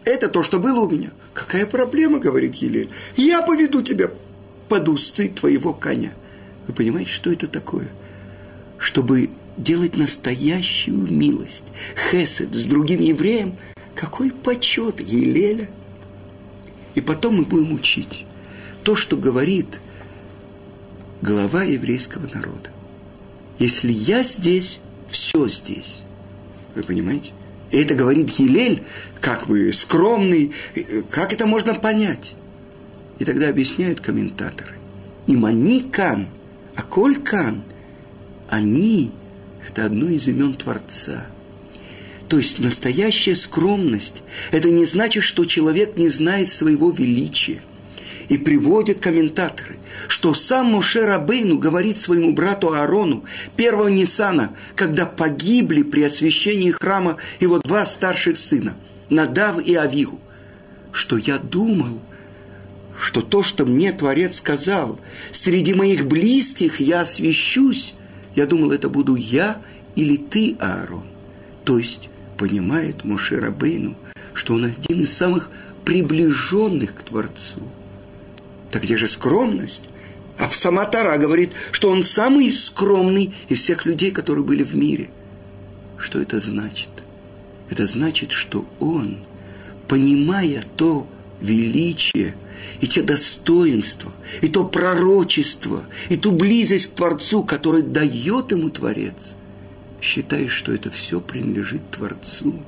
Это 0.05 0.27
то, 0.27 0.43
что 0.43 0.59
было 0.59 0.81
у 0.81 0.89
меня. 0.89 1.11
Какая 1.33 1.65
проблема, 1.65 2.19
говорит 2.19 2.55
Елель. 2.55 2.89
Я 3.15 3.41
поведу 3.41 3.81
тебя 3.81 4.11
под 4.67 4.87
усы 4.87 5.29
твоего 5.29 5.73
коня. 5.73 6.11
Вы 6.67 6.73
понимаете, 6.75 7.11
что 7.11 7.31
это 7.31 7.47
такое? 7.47 7.87
Чтобы 8.77 9.31
делать 9.57 9.97
настоящую 9.97 11.11
милость, 11.11 11.65
хесед 12.11 12.53
с 12.53 12.65
другим 12.65 13.01
евреем– 13.01 13.57
какой 13.99 14.31
почет 14.31 15.01
Елеля! 15.01 15.69
И 16.95 17.01
потом 17.01 17.35
мы 17.35 17.43
будем 17.43 17.73
учить 17.73 18.25
то, 18.83 18.95
что 18.95 19.17
говорит 19.17 19.81
глава 21.21 21.63
еврейского 21.63 22.25
народа. 22.33 22.69
Если 23.57 23.91
я 23.91 24.23
здесь, 24.23 24.79
все 25.09 25.49
здесь. 25.49 26.03
Вы 26.75 26.83
понимаете? 26.83 27.33
И 27.71 27.77
это 27.77 27.93
говорит 27.93 28.29
Елель, 28.29 28.83
как 29.19 29.47
бы 29.47 29.73
скромный, 29.73 30.53
как 31.09 31.33
это 31.33 31.45
можно 31.45 31.75
понять? 31.75 32.35
И 33.19 33.25
тогда 33.25 33.49
объясняют 33.49 33.99
комментаторы. 33.99 34.75
Им 35.27 35.43
они 35.43 35.81
кан, 35.81 36.29
а 36.73 36.83
коль 36.83 37.17
они– 38.47 39.11
это 39.67 39.85
одно 39.87 40.07
из 40.07 40.25
имен 40.29 40.53
Творца– 40.53 41.27
то 42.29 42.37
есть 42.37 42.59
настоящая 42.59 43.35
скромность– 43.35 44.21
это 44.51 44.69
не 44.69 44.85
значит, 44.85 45.23
что 45.23 45.45
человек 45.45 45.97
не 45.97 46.07
знает 46.07 46.49
своего 46.49 46.91
величия. 46.91 47.59
И 48.27 48.37
приводят 48.37 48.99
комментаторы, 48.99 49.77
что 50.07 50.35
сам 50.35 50.67
Моше 50.67 51.03
Рабейну 51.07 51.57
говорит 51.57 51.97
своему 51.97 52.33
брату 52.33 52.71
Аарону, 52.71 53.25
первого 53.57 53.87
Нисана, 53.87 54.55
когда 54.75 55.07
погибли 55.07 55.81
при 55.81 56.03
освящении 56.03 56.69
храма 56.69 57.17
его 57.39 57.57
два 57.57 57.87
старших 57.87 58.37
сына, 58.37 58.77
Надав 59.09 59.59
и 59.65 59.73
Авигу, 59.73 60.21
что 60.91 61.17
я 61.17 61.39
думал, 61.39 61.99
что 63.01 63.23
то, 63.23 63.41
что 63.41 63.65
мне 63.65 63.91
Творец 63.91 64.37
сказал, 64.37 64.99
среди 65.31 65.73
моих 65.73 66.05
близких 66.05 66.79
я 66.79 67.01
освящусь, 67.01 67.95
я 68.35 68.45
думал, 68.45 68.71
это 68.71 68.87
буду 68.87 69.15
я 69.15 69.59
или 69.95 70.17
ты, 70.17 70.55
Аарон. 70.59 71.07
То 71.65 71.79
есть 71.79 72.08
понимает 72.39 73.03
Моше 73.03 73.37
Рабейну, 73.39 73.95
что 74.33 74.55
он 74.55 74.63
один 74.63 75.03
из 75.03 75.15
самых 75.15 75.51
приближенных 75.83 76.95
к 76.95 77.01
Творцу. 77.01 77.59
Так 78.71 78.83
где 78.83 78.97
же 78.97 79.09
скромность? 79.09 79.83
А 80.37 80.49
сама 80.49 80.85
Тара 80.85 81.17
говорит, 81.17 81.51
что 81.71 81.89
он 81.89 82.05
самый 82.05 82.53
скромный 82.53 83.33
из 83.49 83.59
всех 83.59 83.85
людей, 83.85 84.11
которые 84.11 84.45
были 84.45 84.63
в 84.63 84.73
мире. 84.73 85.09
Что 85.97 86.21
это 86.21 86.39
значит? 86.39 86.89
Это 87.69 87.85
значит, 87.87 88.31
что 88.31 88.65
он, 88.79 89.17
понимая 89.89 90.63
то, 90.77 91.07
величие, 91.41 92.35
и 92.79 92.87
те 92.87 93.01
достоинства, 93.01 94.13
и 94.41 94.47
то 94.47 94.63
пророчество, 94.63 95.83
и 96.07 96.15
ту 96.15 96.31
близость 96.31 96.87
к 96.87 96.95
Творцу, 96.95 97.43
который 97.43 97.81
дает 97.81 98.53
ему 98.53 98.69
Творец, 98.69 99.35
считаешь, 100.01 100.51
что 100.51 100.73
это 100.73 100.89
все 100.89 101.19
принадлежит 101.19 101.81
Творцу. 101.91 102.61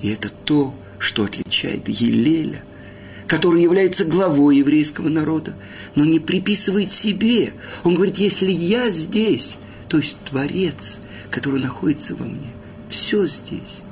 И 0.00 0.08
это 0.08 0.30
то, 0.44 0.74
что 0.98 1.24
отличает 1.24 1.88
Елеля, 1.88 2.62
который 3.26 3.62
является 3.62 4.04
главой 4.04 4.58
еврейского 4.58 5.08
народа, 5.08 5.54
но 5.94 6.04
не 6.04 6.20
приписывает 6.20 6.90
себе. 6.90 7.52
Он 7.84 7.94
говорит, 7.94 8.18
если 8.18 8.50
я 8.50 8.90
здесь, 8.90 9.56
то 9.88 9.98
есть 9.98 10.18
Творец, 10.28 11.00
который 11.30 11.60
находится 11.60 12.14
во 12.14 12.26
мне, 12.26 12.52
все 12.88 13.26
здесь. 13.26 13.82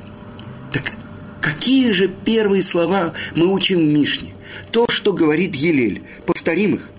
Так 0.72 0.92
какие 1.40 1.90
же 1.92 2.09
первые 2.09 2.62
слова 2.62 3.12
мы 3.35 3.46
учим 3.53 3.81
в 3.81 3.92
Мишне? 3.92 4.35
То, 4.70 4.87
что 4.88 5.12
говорит 5.12 5.55
Елель. 5.57 6.03
Повторим 6.26 6.74
их. 6.74 6.90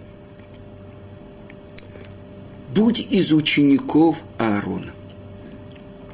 Будь 2.73 2.99
из 2.99 3.33
учеников 3.33 4.23
Аарона. 4.37 4.91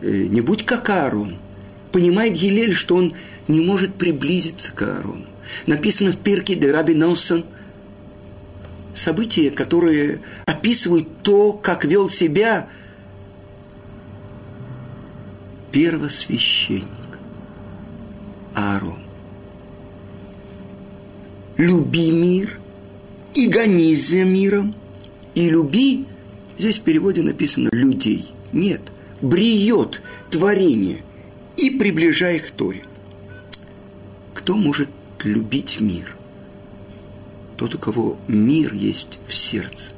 Э, 0.01 0.09
не 0.09 0.41
будь 0.41 0.65
как 0.65 0.89
Аарон. 0.89 1.35
Понимает 1.91 2.35
Елель, 2.37 2.73
что 2.73 2.95
он 2.95 3.13
не 3.47 3.61
может 3.61 3.95
приблизиться 3.95 4.71
к 4.71 4.81
Аарону. 4.81 5.25
Написано 5.65 6.11
в 6.11 6.17
Пирке 6.17 6.55
де 6.55 6.71
Раби 6.71 6.93
Нелсон 6.93 7.45
события, 8.93 9.51
которые 9.51 10.21
описывают 10.45 11.21
то, 11.21 11.53
как 11.53 11.85
вел 11.85 12.09
себя 12.09 12.67
первосвященник 15.71 16.87
Аарон. 18.55 18.99
Люби 21.57 22.11
мир 22.11 22.59
и 23.33 23.47
гонись 23.47 24.09
за 24.09 24.23
миром, 24.23 24.75
и 25.35 25.49
люби, 25.49 26.07
здесь 26.57 26.79
в 26.79 26.83
переводе 26.83 27.21
написано 27.21 27.69
людей. 27.71 28.31
Нет, 28.51 28.81
бриет 29.21 30.01
творение 30.29 31.01
и 31.57 31.69
приближай 31.69 32.37
их 32.37 32.47
к 32.47 32.51
Торе. 32.51 32.83
Кто 34.33 34.55
может 34.55 34.89
любить 35.23 35.79
мир? 35.79 36.15
Тот, 37.57 37.75
у 37.75 37.79
кого 37.79 38.17
мир 38.27 38.73
есть 38.73 39.19
в 39.27 39.33
сердце. 39.33 39.93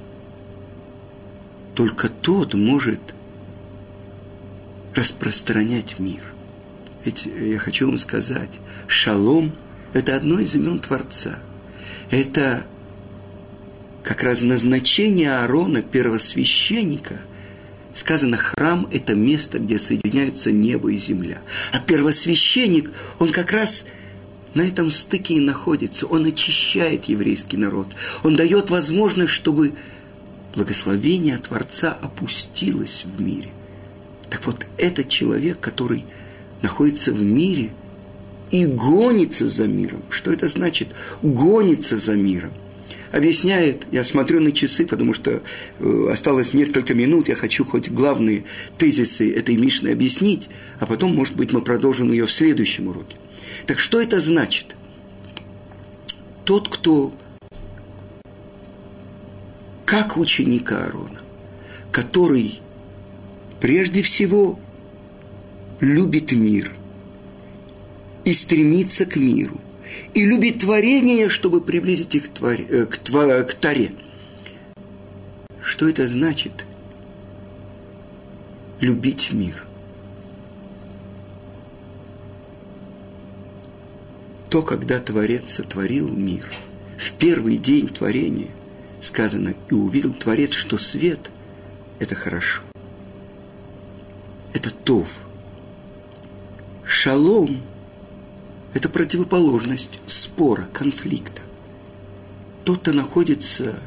Только 1.76 2.10
тот 2.10 2.54
может 2.54 3.00
распространять 4.96 6.00
мир. 6.00 6.22
Ведь 7.04 7.26
я 7.26 7.58
хочу 7.58 7.88
вам 7.88 7.98
сказать, 7.98 8.60
шалом– 8.88 9.52
это 9.94 10.16
одно 10.16 10.40
из 10.40 10.56
имен 10.56 10.80
Творца. 10.80 11.40
Это 12.12 12.66
как 14.04 14.24
раз 14.24 14.42
назначение 14.42 15.32
Аарона, 15.32 15.82
первосвященника, 15.82 17.20
сказано, 17.94 18.38
храм– 18.38 18.88
это 18.92 19.16
место, 19.16 19.60
где 19.60 19.78
соединяются 19.78 20.52
небо 20.52 20.92
и 20.92 20.98
земля. 20.98 21.42
А 21.72 21.80
первосвященник, 21.80 22.92
он 23.20 23.32
как 23.32 23.52
раз 23.52 23.86
на 24.54 24.62
этом 24.62 24.90
стыке 24.92 25.36
и 25.36 25.40
находится. 25.40 26.08
Он 26.08 26.26
очищает 26.26 27.06
еврейский 27.06 27.58
народ. 27.58 27.88
Он 28.24 28.36
дает 28.36 28.70
возможность, 28.70 29.34
чтобы 29.34 29.74
благословение 30.56 31.38
Творца 31.38 31.98
опустилось 32.02 33.06
в 33.06 33.22
мире. 33.22 33.50
Так 34.30 34.46
вот, 34.46 34.66
этот 34.78 35.10
человек, 35.10 35.60
который 35.60 36.06
находится 36.62 37.12
в 37.12 37.22
мире 37.22 37.72
и 38.52 38.66
гонится 38.66 39.48
за 39.48 39.68
миром. 39.68 40.04
Что 40.10 40.32
это 40.32 40.48
значит? 40.48 40.90
Гонится 41.22 41.98
за 41.98 42.16
миром. 42.16 42.54
Объясняет, 43.12 43.88
я 43.92 44.04
смотрю 44.04 44.40
на 44.40 44.52
часы, 44.52 44.86
потому 44.86 45.14
что 45.14 45.42
э, 45.80 46.08
осталось 46.12 46.54
несколько 46.54 46.94
минут, 46.94 47.28
я 47.28 47.36
хочу 47.36 47.66
хоть 47.66 47.90
главные 47.90 48.46
тезисы 48.78 49.34
этой 49.34 49.56
Мишны 49.56 49.90
объяснить, 49.90 50.50
а 50.80 50.86
потом, 50.86 51.16
может 51.16 51.36
быть, 51.36 51.52
мы 51.52 51.62
продолжим 51.62 52.12
ее 52.12 52.26
в 52.26 52.32
следующем 52.32 52.88
уроке. 52.88 53.18
Так 53.66 53.80
что 53.80 54.00
это 54.00 54.20
значит? 54.20 54.76
Тот, 56.46 56.70
кто 56.70 57.14
как 59.86 60.18
ученика 60.18 60.86
Аарона, 60.86 61.22
который 61.92 62.60
прежде 63.60 64.04
всего 64.04 64.60
любит 65.80 66.32
мир 66.32 66.72
и 68.24 68.34
стремится 68.34 69.06
к 69.06 69.16
миру, 69.16 69.60
и 70.14 70.26
любит 70.26 70.60
творение, 70.60 71.30
чтобы 71.30 71.62
приблизить 71.62 72.16
их 72.16 72.26
к, 72.26 72.30
твари, 72.30 72.66
э, 72.70 72.86
к, 72.86 73.54
Таре. 73.56 73.94
Что 75.62 75.88
это 75.88 76.08
значит? 76.08 76.66
Любить 78.80 79.32
мир. 79.34 79.66
То, 84.50 84.64
когда 84.64 85.00
Творец 85.00 85.52
сотворил 85.52 86.10
мир, 86.10 86.52
в 86.98 87.12
первый 87.14 87.58
день 87.58 87.88
творения 87.88 88.50
сказано, 89.00 89.54
и 89.70 89.74
увидел 89.74 90.14
Творец, 90.14 90.54
что 90.54 90.78
свет– 90.78 91.30
это 92.00 92.16
хорошо. 92.16 92.64
Это 94.54 94.72
тов. 94.72 95.20
Шалом– 96.84 97.62
это 98.74 98.90
противоположность 98.90 100.00
спора, 100.06 100.68
конфликта. 100.74 101.42
Тот, 102.66 102.80
кто 102.80 102.94
находится 102.94 103.80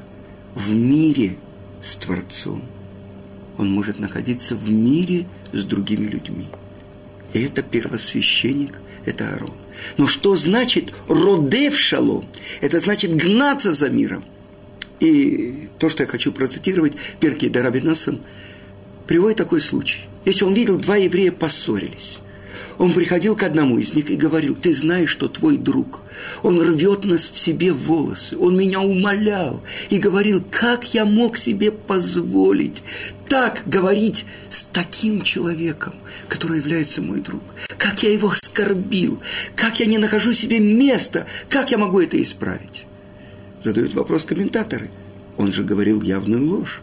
в 0.54 0.72
мире 0.72 1.36
с 1.82 1.96
Творцом, 1.96 2.62
он 3.58 3.70
может 3.70 3.98
находиться 3.98 4.56
в 4.56 4.70
мире 4.70 5.26
с 5.52 5.64
другими 5.64 6.06
людьми. 6.06 6.46
И 7.32 7.42
это 7.42 7.62
первосвященник, 7.62 8.80
это 9.04 9.30
Аарон. 9.30 9.54
Но 9.96 10.06
что 10.06 10.36
значит 10.36 10.92
родев 11.08 11.78
шалом? 11.78 12.26
Это 12.60 12.80
значит 12.80 13.14
гнаться 13.16 13.74
за 13.74 13.88
миром. 13.88 14.24
И 15.00 15.68
то, 15.78 15.88
что 15.88 16.04
я 16.04 16.08
хочу 16.08 16.32
процитировать, 16.32 16.94
Перки 17.20 17.48
Дарабинасан 17.48 18.20
приводит 19.06 19.38
такой 19.38 19.60
случай. 19.60 20.00
Если 20.24 20.44
он 20.44 20.54
видел, 20.54 20.78
два 20.78 20.96
еврея 20.96 21.32
поссорились. 21.32 22.18
Он 22.78 22.92
приходил 22.92 23.37
к 23.37 23.42
одному 23.42 23.78
из 23.78 23.94
них 23.94 24.11
и 24.11 24.16
говорил, 24.16 24.54
ты 24.54 24.74
знаешь, 24.74 25.11
что 25.11 25.28
твой 25.28 25.56
друг, 25.56 26.00
он 26.42 26.61
рвет 26.61 27.04
нас 27.04 27.30
в 27.30 27.38
себе 27.38 27.72
волосы, 27.72 28.37
он 28.38 28.56
меня 28.56 28.80
умолял 28.80 29.62
и 29.90 29.98
говорил, 29.98 30.42
как 30.50 30.94
я 30.94 31.04
мог 31.04 31.37
себе 31.37 31.70
позволить 31.70 32.82
так 33.28 33.62
говорить 33.64 34.26
с 34.50 34.64
таким 34.64 35.22
человеком, 35.22 35.94
который 36.28 36.58
является 36.58 37.00
мой 37.00 37.20
друг, 37.20 37.42
как 37.78 38.02
я 38.02 38.12
его 38.12 38.28
оскорбил, 38.28 39.22
как 39.56 39.80
я 39.80 39.87
не 39.87 39.96
нахожу 39.96 40.35
себе 40.35 40.61
места, 40.61 41.26
как 41.48 41.70
я 41.70 41.78
могу 41.78 42.00
это 42.00 42.20
исправить? 42.22 42.85
Задают 43.62 43.94
вопрос 43.94 44.26
комментаторы. 44.26 44.90
Он 45.38 45.50
же 45.50 45.64
говорил 45.64 46.02
явную 46.02 46.44
ложь. 46.44 46.82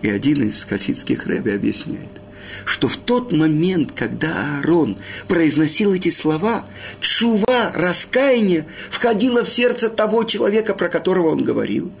И 0.00 0.08
один 0.08 0.48
из 0.48 0.64
хасидских 0.64 1.26
рэби 1.26 1.50
объясняет, 1.50 2.21
что 2.64 2.88
в 2.88 2.96
тот 2.96 3.32
момент, 3.32 3.92
когда 3.92 4.56
Аарон 4.56 4.96
произносил 5.28 5.92
эти 5.92 6.10
слова, 6.10 6.64
чува, 7.00 7.72
раскаяние 7.74 8.66
входило 8.90 9.44
в 9.44 9.50
сердце 9.50 9.88
того 9.88 10.24
человека, 10.24 10.74
про 10.74 10.88
которого 10.88 11.30
он 11.30 11.44
говорил. 11.44 11.92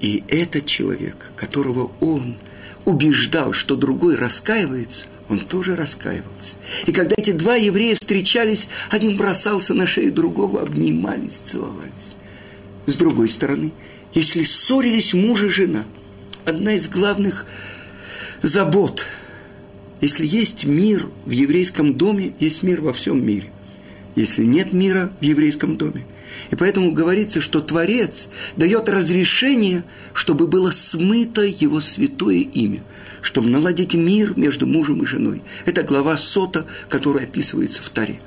И 0.00 0.22
этот 0.28 0.66
человек, 0.66 1.32
которого 1.36 1.90
он 2.00 2.36
убеждал, 2.84 3.52
что 3.52 3.76
другой 3.76 4.16
раскаивается, 4.16 5.06
он 5.28 5.40
тоже 5.40 5.74
раскаивался. 5.76 6.56
И 6.86 6.92
когда 6.92 7.14
эти 7.16 7.30
два 7.30 7.56
еврея 7.56 7.94
встречались, 7.94 8.68
один 8.90 9.16
бросался 9.16 9.72
на 9.72 9.86
шею 9.86 10.12
другого, 10.12 10.60
обнимались, 10.60 11.40
целовались. 11.44 12.16
С 12.86 12.96
другой 12.96 13.30
стороны, 13.30 13.72
если 14.12 14.44
ссорились 14.44 15.14
муж 15.14 15.42
и 15.42 15.48
жена, 15.48 15.84
одна 16.44 16.74
из 16.74 16.88
главных 16.88 17.46
забот. 18.44 19.06
Если 20.00 20.26
есть 20.26 20.64
мир 20.64 21.08
в 21.24 21.30
еврейском 21.30 21.94
доме, 21.94 22.34
есть 22.38 22.62
мир 22.62 22.80
во 22.80 22.92
всем 22.92 23.24
мире. 23.24 23.50
Если 24.16 24.44
нет 24.44 24.72
мира 24.72 25.10
в 25.20 25.24
еврейском 25.24 25.76
доме. 25.76 26.04
И 26.50 26.56
поэтому 26.56 26.92
говорится, 26.92 27.40
что 27.40 27.60
Творец 27.60 28.28
дает 28.56 28.88
разрешение, 28.88 29.84
чтобы 30.12 30.46
было 30.46 30.70
смыто 30.70 31.42
его 31.42 31.80
святое 31.80 32.40
имя, 32.40 32.82
чтобы 33.22 33.48
наладить 33.48 33.94
мир 33.94 34.36
между 34.36 34.66
мужем 34.66 35.02
и 35.02 35.06
женой. 35.06 35.42
Это 35.64 35.82
глава 35.82 36.16
Сота, 36.18 36.66
которая 36.88 37.24
описывается 37.24 37.82
в 37.82 37.88
Таре. 37.88 38.20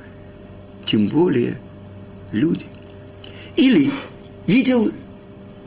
Тем 0.86 1.08
более 1.08 1.60
люди. 2.32 2.66
Или 3.56 3.92
видел 4.48 4.92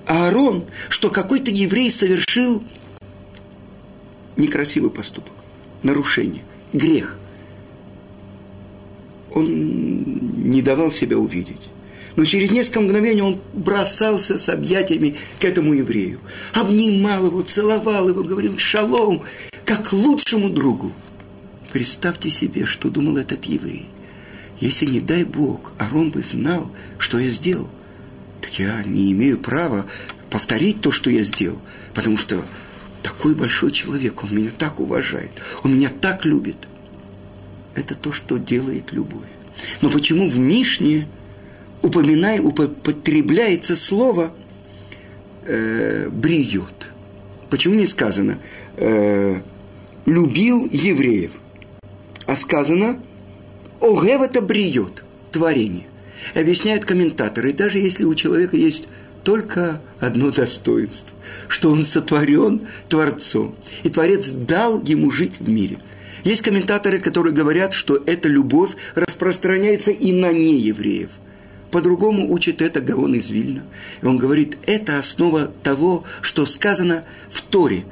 Аарон, 0.06 0.64
что 0.88 1.10
какой-то 1.10 1.50
еврей 1.50 1.90
совершил 1.90 2.64
некрасивый 4.40 4.90
поступок, 4.90 5.32
нарушение, 5.82 6.42
грех. 6.72 7.18
Он 9.32 9.46
не 10.50 10.62
давал 10.62 10.90
себя 10.90 11.18
увидеть. 11.18 11.68
Но 12.16 12.24
через 12.24 12.50
несколько 12.50 12.80
мгновений 12.80 13.22
он 13.22 13.40
бросался 13.52 14.36
с 14.36 14.48
объятиями 14.48 15.16
к 15.38 15.44
этому 15.44 15.74
еврею. 15.74 16.18
Обнимал 16.52 17.26
его, 17.26 17.42
целовал 17.42 18.08
его, 18.08 18.22
говорил 18.24 18.58
«шалом», 18.58 19.22
как 19.64 19.92
лучшему 19.92 20.50
другу. 20.50 20.92
Представьте 21.72 22.30
себе, 22.30 22.66
что 22.66 22.90
думал 22.90 23.16
этот 23.18 23.44
еврей. 23.44 23.86
Если, 24.58 24.86
не 24.86 25.00
дай 25.00 25.24
Бог, 25.24 25.72
Арон 25.78 26.10
бы 26.10 26.22
знал, 26.22 26.70
что 26.98 27.18
я 27.18 27.30
сделал, 27.30 27.70
так 28.40 28.58
я 28.58 28.82
не 28.84 29.12
имею 29.12 29.38
права 29.38 29.86
повторить 30.28 30.80
то, 30.80 30.90
что 30.90 31.08
я 31.10 31.22
сделал, 31.22 31.60
потому 31.94 32.18
что 32.18 32.44
такой 33.02 33.34
большой 33.34 33.72
человек, 33.72 34.22
он 34.24 34.34
меня 34.34 34.50
так 34.56 34.80
уважает, 34.80 35.30
он 35.62 35.76
меня 35.76 35.90
так 36.00 36.24
любит. 36.24 36.56
Это 37.74 37.94
то, 37.94 38.12
что 38.12 38.38
делает 38.38 38.92
любовь. 38.92 39.28
Но 39.80 39.90
почему 39.90 40.28
в 40.28 40.38
Мишне 40.38 41.06
упоминай, 41.82 42.40
употребляется 42.40 43.76
слово 43.76 44.32
э, 45.44 46.08
«бриет»? 46.10 46.90
Почему 47.48 47.74
не 47.74 47.86
сказано 47.86 48.38
э, 48.76 49.40
«любил 50.06 50.68
евреев», 50.70 51.32
а 52.26 52.36
сказано 52.36 53.00
«огев 53.80 54.20
это 54.20 54.40
бриет»– 54.40 55.04
творение. 55.32 55.86
Объясняют 56.34 56.84
комментаторы, 56.84 57.52
даже 57.52 57.78
если 57.78 58.04
у 58.04 58.14
человека 58.14 58.56
есть 58.56 58.88
только 59.24 59.80
одно 59.98 60.30
достоинство, 60.30 61.10
что 61.48 61.70
он 61.70 61.84
сотворен 61.84 62.66
Творцом, 62.88 63.54
и 63.82 63.88
Творец 63.88 64.30
дал 64.32 64.82
ему 64.82 65.10
жить 65.10 65.40
в 65.40 65.48
мире. 65.48 65.78
Есть 66.24 66.42
комментаторы, 66.42 66.98
которые 66.98 67.32
говорят, 67.32 67.72
что 67.72 68.02
эта 68.06 68.28
любовь 68.28 68.72
распространяется 68.94 69.90
и 69.90 70.12
на 70.12 70.32
неевреев. 70.32 71.10
По-другому 71.70 72.32
учит 72.32 72.62
это 72.62 72.80
Гаон 72.80 73.14
из 73.14 73.30
Вильна. 73.30 73.62
И 74.02 74.06
он 74.06 74.18
говорит, 74.18 74.58
это 74.66 74.98
основа 74.98 75.46
того, 75.62 76.04
что 76.20 76.44
сказано 76.44 77.04
в 77.28 77.42
Торе. 77.42 77.84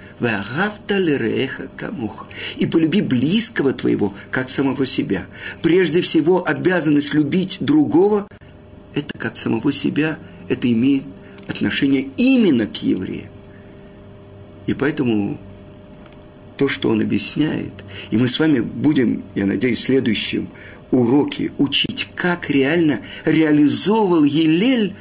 камуха. 1.77 2.27
И 2.57 2.67
полюби 2.67 3.03
близкого 3.03 3.73
твоего, 3.73 4.15
как 4.31 4.49
самого 4.49 4.85
себя. 4.85 5.27
Прежде 5.63 6.01
всего, 6.01 6.47
обязанность 6.47 7.15
любить 7.15 7.59
другого, 7.61 8.27
это 8.95 9.17
как 9.17 9.37
самого 9.37 9.73
себя, 9.73 10.19
это 10.49 10.71
имеет 10.71 11.05
отношение 11.49 12.09
именно 12.17 12.67
к 12.67 12.77
евреям. 12.77 13.31
И 14.67 14.75
поэтому 14.75 15.39
то, 16.57 16.69
что 16.69 16.91
он 16.91 17.01
объясняет, 17.01 17.73
и 18.11 18.19
мы 18.19 18.29
с 18.29 18.39
вами 18.39 18.61
будем, 18.61 19.25
я 19.35 19.47
надеюсь, 19.47 19.79
в 19.79 19.87
следующем 19.87 20.49
уроке 20.91 21.53
учить, 21.59 22.09
как 22.15 22.51
реально 22.51 23.01
реализовывал 23.25 24.25
Елель 24.25 24.95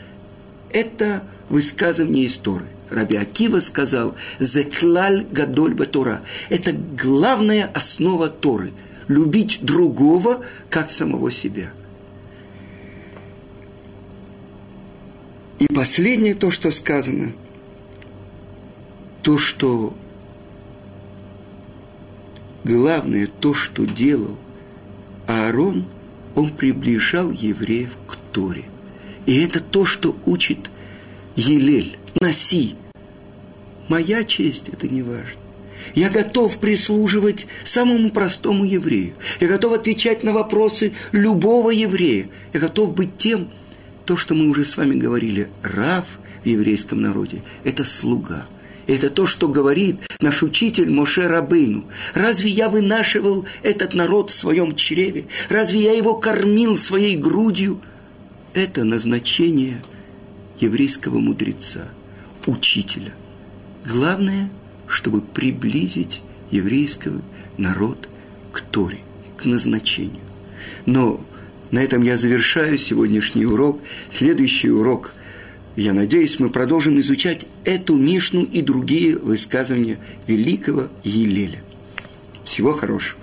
это 0.72 1.24
высказывание 1.50 2.26
из 2.26 2.38
Торы. 2.38 2.66
Раби 2.90 3.18
Акива 3.18 3.60
сказал, 3.60 4.16
«Зеклаль 4.40 5.26
гадоль 5.30 5.74
батура»– 5.74 6.22
это 6.50 6.72
главная 6.74 7.66
основа 7.74 8.30
Торы– 8.30 8.72
любить 9.10 9.60
другого, 9.62 10.46
как 10.70 10.90
самого 10.90 11.32
себя– 11.32 11.74
И 15.60 15.68
последнее 15.74 16.36
то, 16.36 16.52
что 16.52 16.72
сказано, 16.72 17.34
то, 19.24 19.38
что 19.38 19.96
главное, 22.64 23.28
то, 23.28 23.54
что 23.54 23.86
делал 23.86 24.38
Аарон, 25.26 25.86
он 26.36 26.52
приближал 26.52 27.32
евреев 27.32 27.98
к 28.06 28.16
Торе. 28.32 28.66
И 29.26 29.40
это 29.42 29.60
то, 29.60 29.86
что 29.86 30.16
учит 30.26 30.70
Елель, 31.36 31.98
носи. 32.22 32.76
Моя 33.88 34.24
честь– 34.24 34.70
это 34.74 34.88
не 34.88 35.02
важно. 35.02 35.40
Я 35.96 36.10
готов 36.10 36.58
прислуживать 36.60 37.48
самому 37.64 38.12
простому 38.12 38.66
еврею. 38.66 39.14
Я 39.40 39.48
готов 39.48 39.74
отвечать 39.74 40.24
на 40.24 40.34
вопросы 40.34 40.94
любого 41.12 41.72
еврея. 41.72 42.30
Я 42.54 42.60
готов 42.60 42.94
быть 42.94 43.18
тем, 43.18 43.50
то, 44.08 44.16
что 44.16 44.34
мы 44.36 44.48
уже 44.48 44.64
с 44.64 44.78
вами 44.78 44.96
говорили, 44.96 45.50
рав 45.62 46.06
в 46.44 46.48
еврейском 46.48 47.02
народе– 47.02 47.44
это 47.66 47.84
слуга. 47.84 48.46
Это 48.88 49.10
то, 49.10 49.28
что 49.28 49.50
говорит 49.50 50.00
наш 50.22 50.44
учитель 50.44 50.90
Моше 50.90 51.28
Рабыну. 51.28 51.84
Разве 52.14 52.50
я 52.50 52.70
вынашивал 52.70 53.46
этот 53.64 53.94
народ 53.94 54.32
в 54.32 54.34
своем 54.34 54.76
чреве? 54.76 55.26
Разве 55.50 55.82
я 55.82 55.92
его 55.92 56.16
кормил 56.16 56.78
своей 56.78 57.18
грудью? 57.18 57.82
Это 58.54 58.86
назначение 58.86 59.84
еврейского 60.58 61.20
мудреца, 61.20 61.90
учителя. 62.46 63.12
Главное, 63.86 64.50
чтобы 64.88 65.20
приблизить 65.20 66.22
еврейский 66.50 67.12
народ 67.58 68.08
к 68.54 68.62
Торе, 68.62 69.00
к 69.36 69.44
назначению. 69.44 70.24
Но 70.86 71.20
на 71.72 71.80
этом 71.80 72.04
я 72.04 72.18
завершаю 72.18 72.78
сегодняшний 72.78 73.46
урок. 73.46 73.80
Следующий 74.10 74.70
урок, 74.70 75.14
я 75.76 75.94
надеюсь, 75.94 76.40
мы 76.40 76.50
продолжим 76.50 77.00
изучать 77.00 77.46
эту 77.66 77.98
Мишну 77.98 78.44
и 78.44 78.62
другие 78.62 79.18
высказывания 79.18 79.98
великого 80.26 80.88
Елеля. 81.04 81.62
Всего 82.44 82.74
хорошего. 82.74 83.20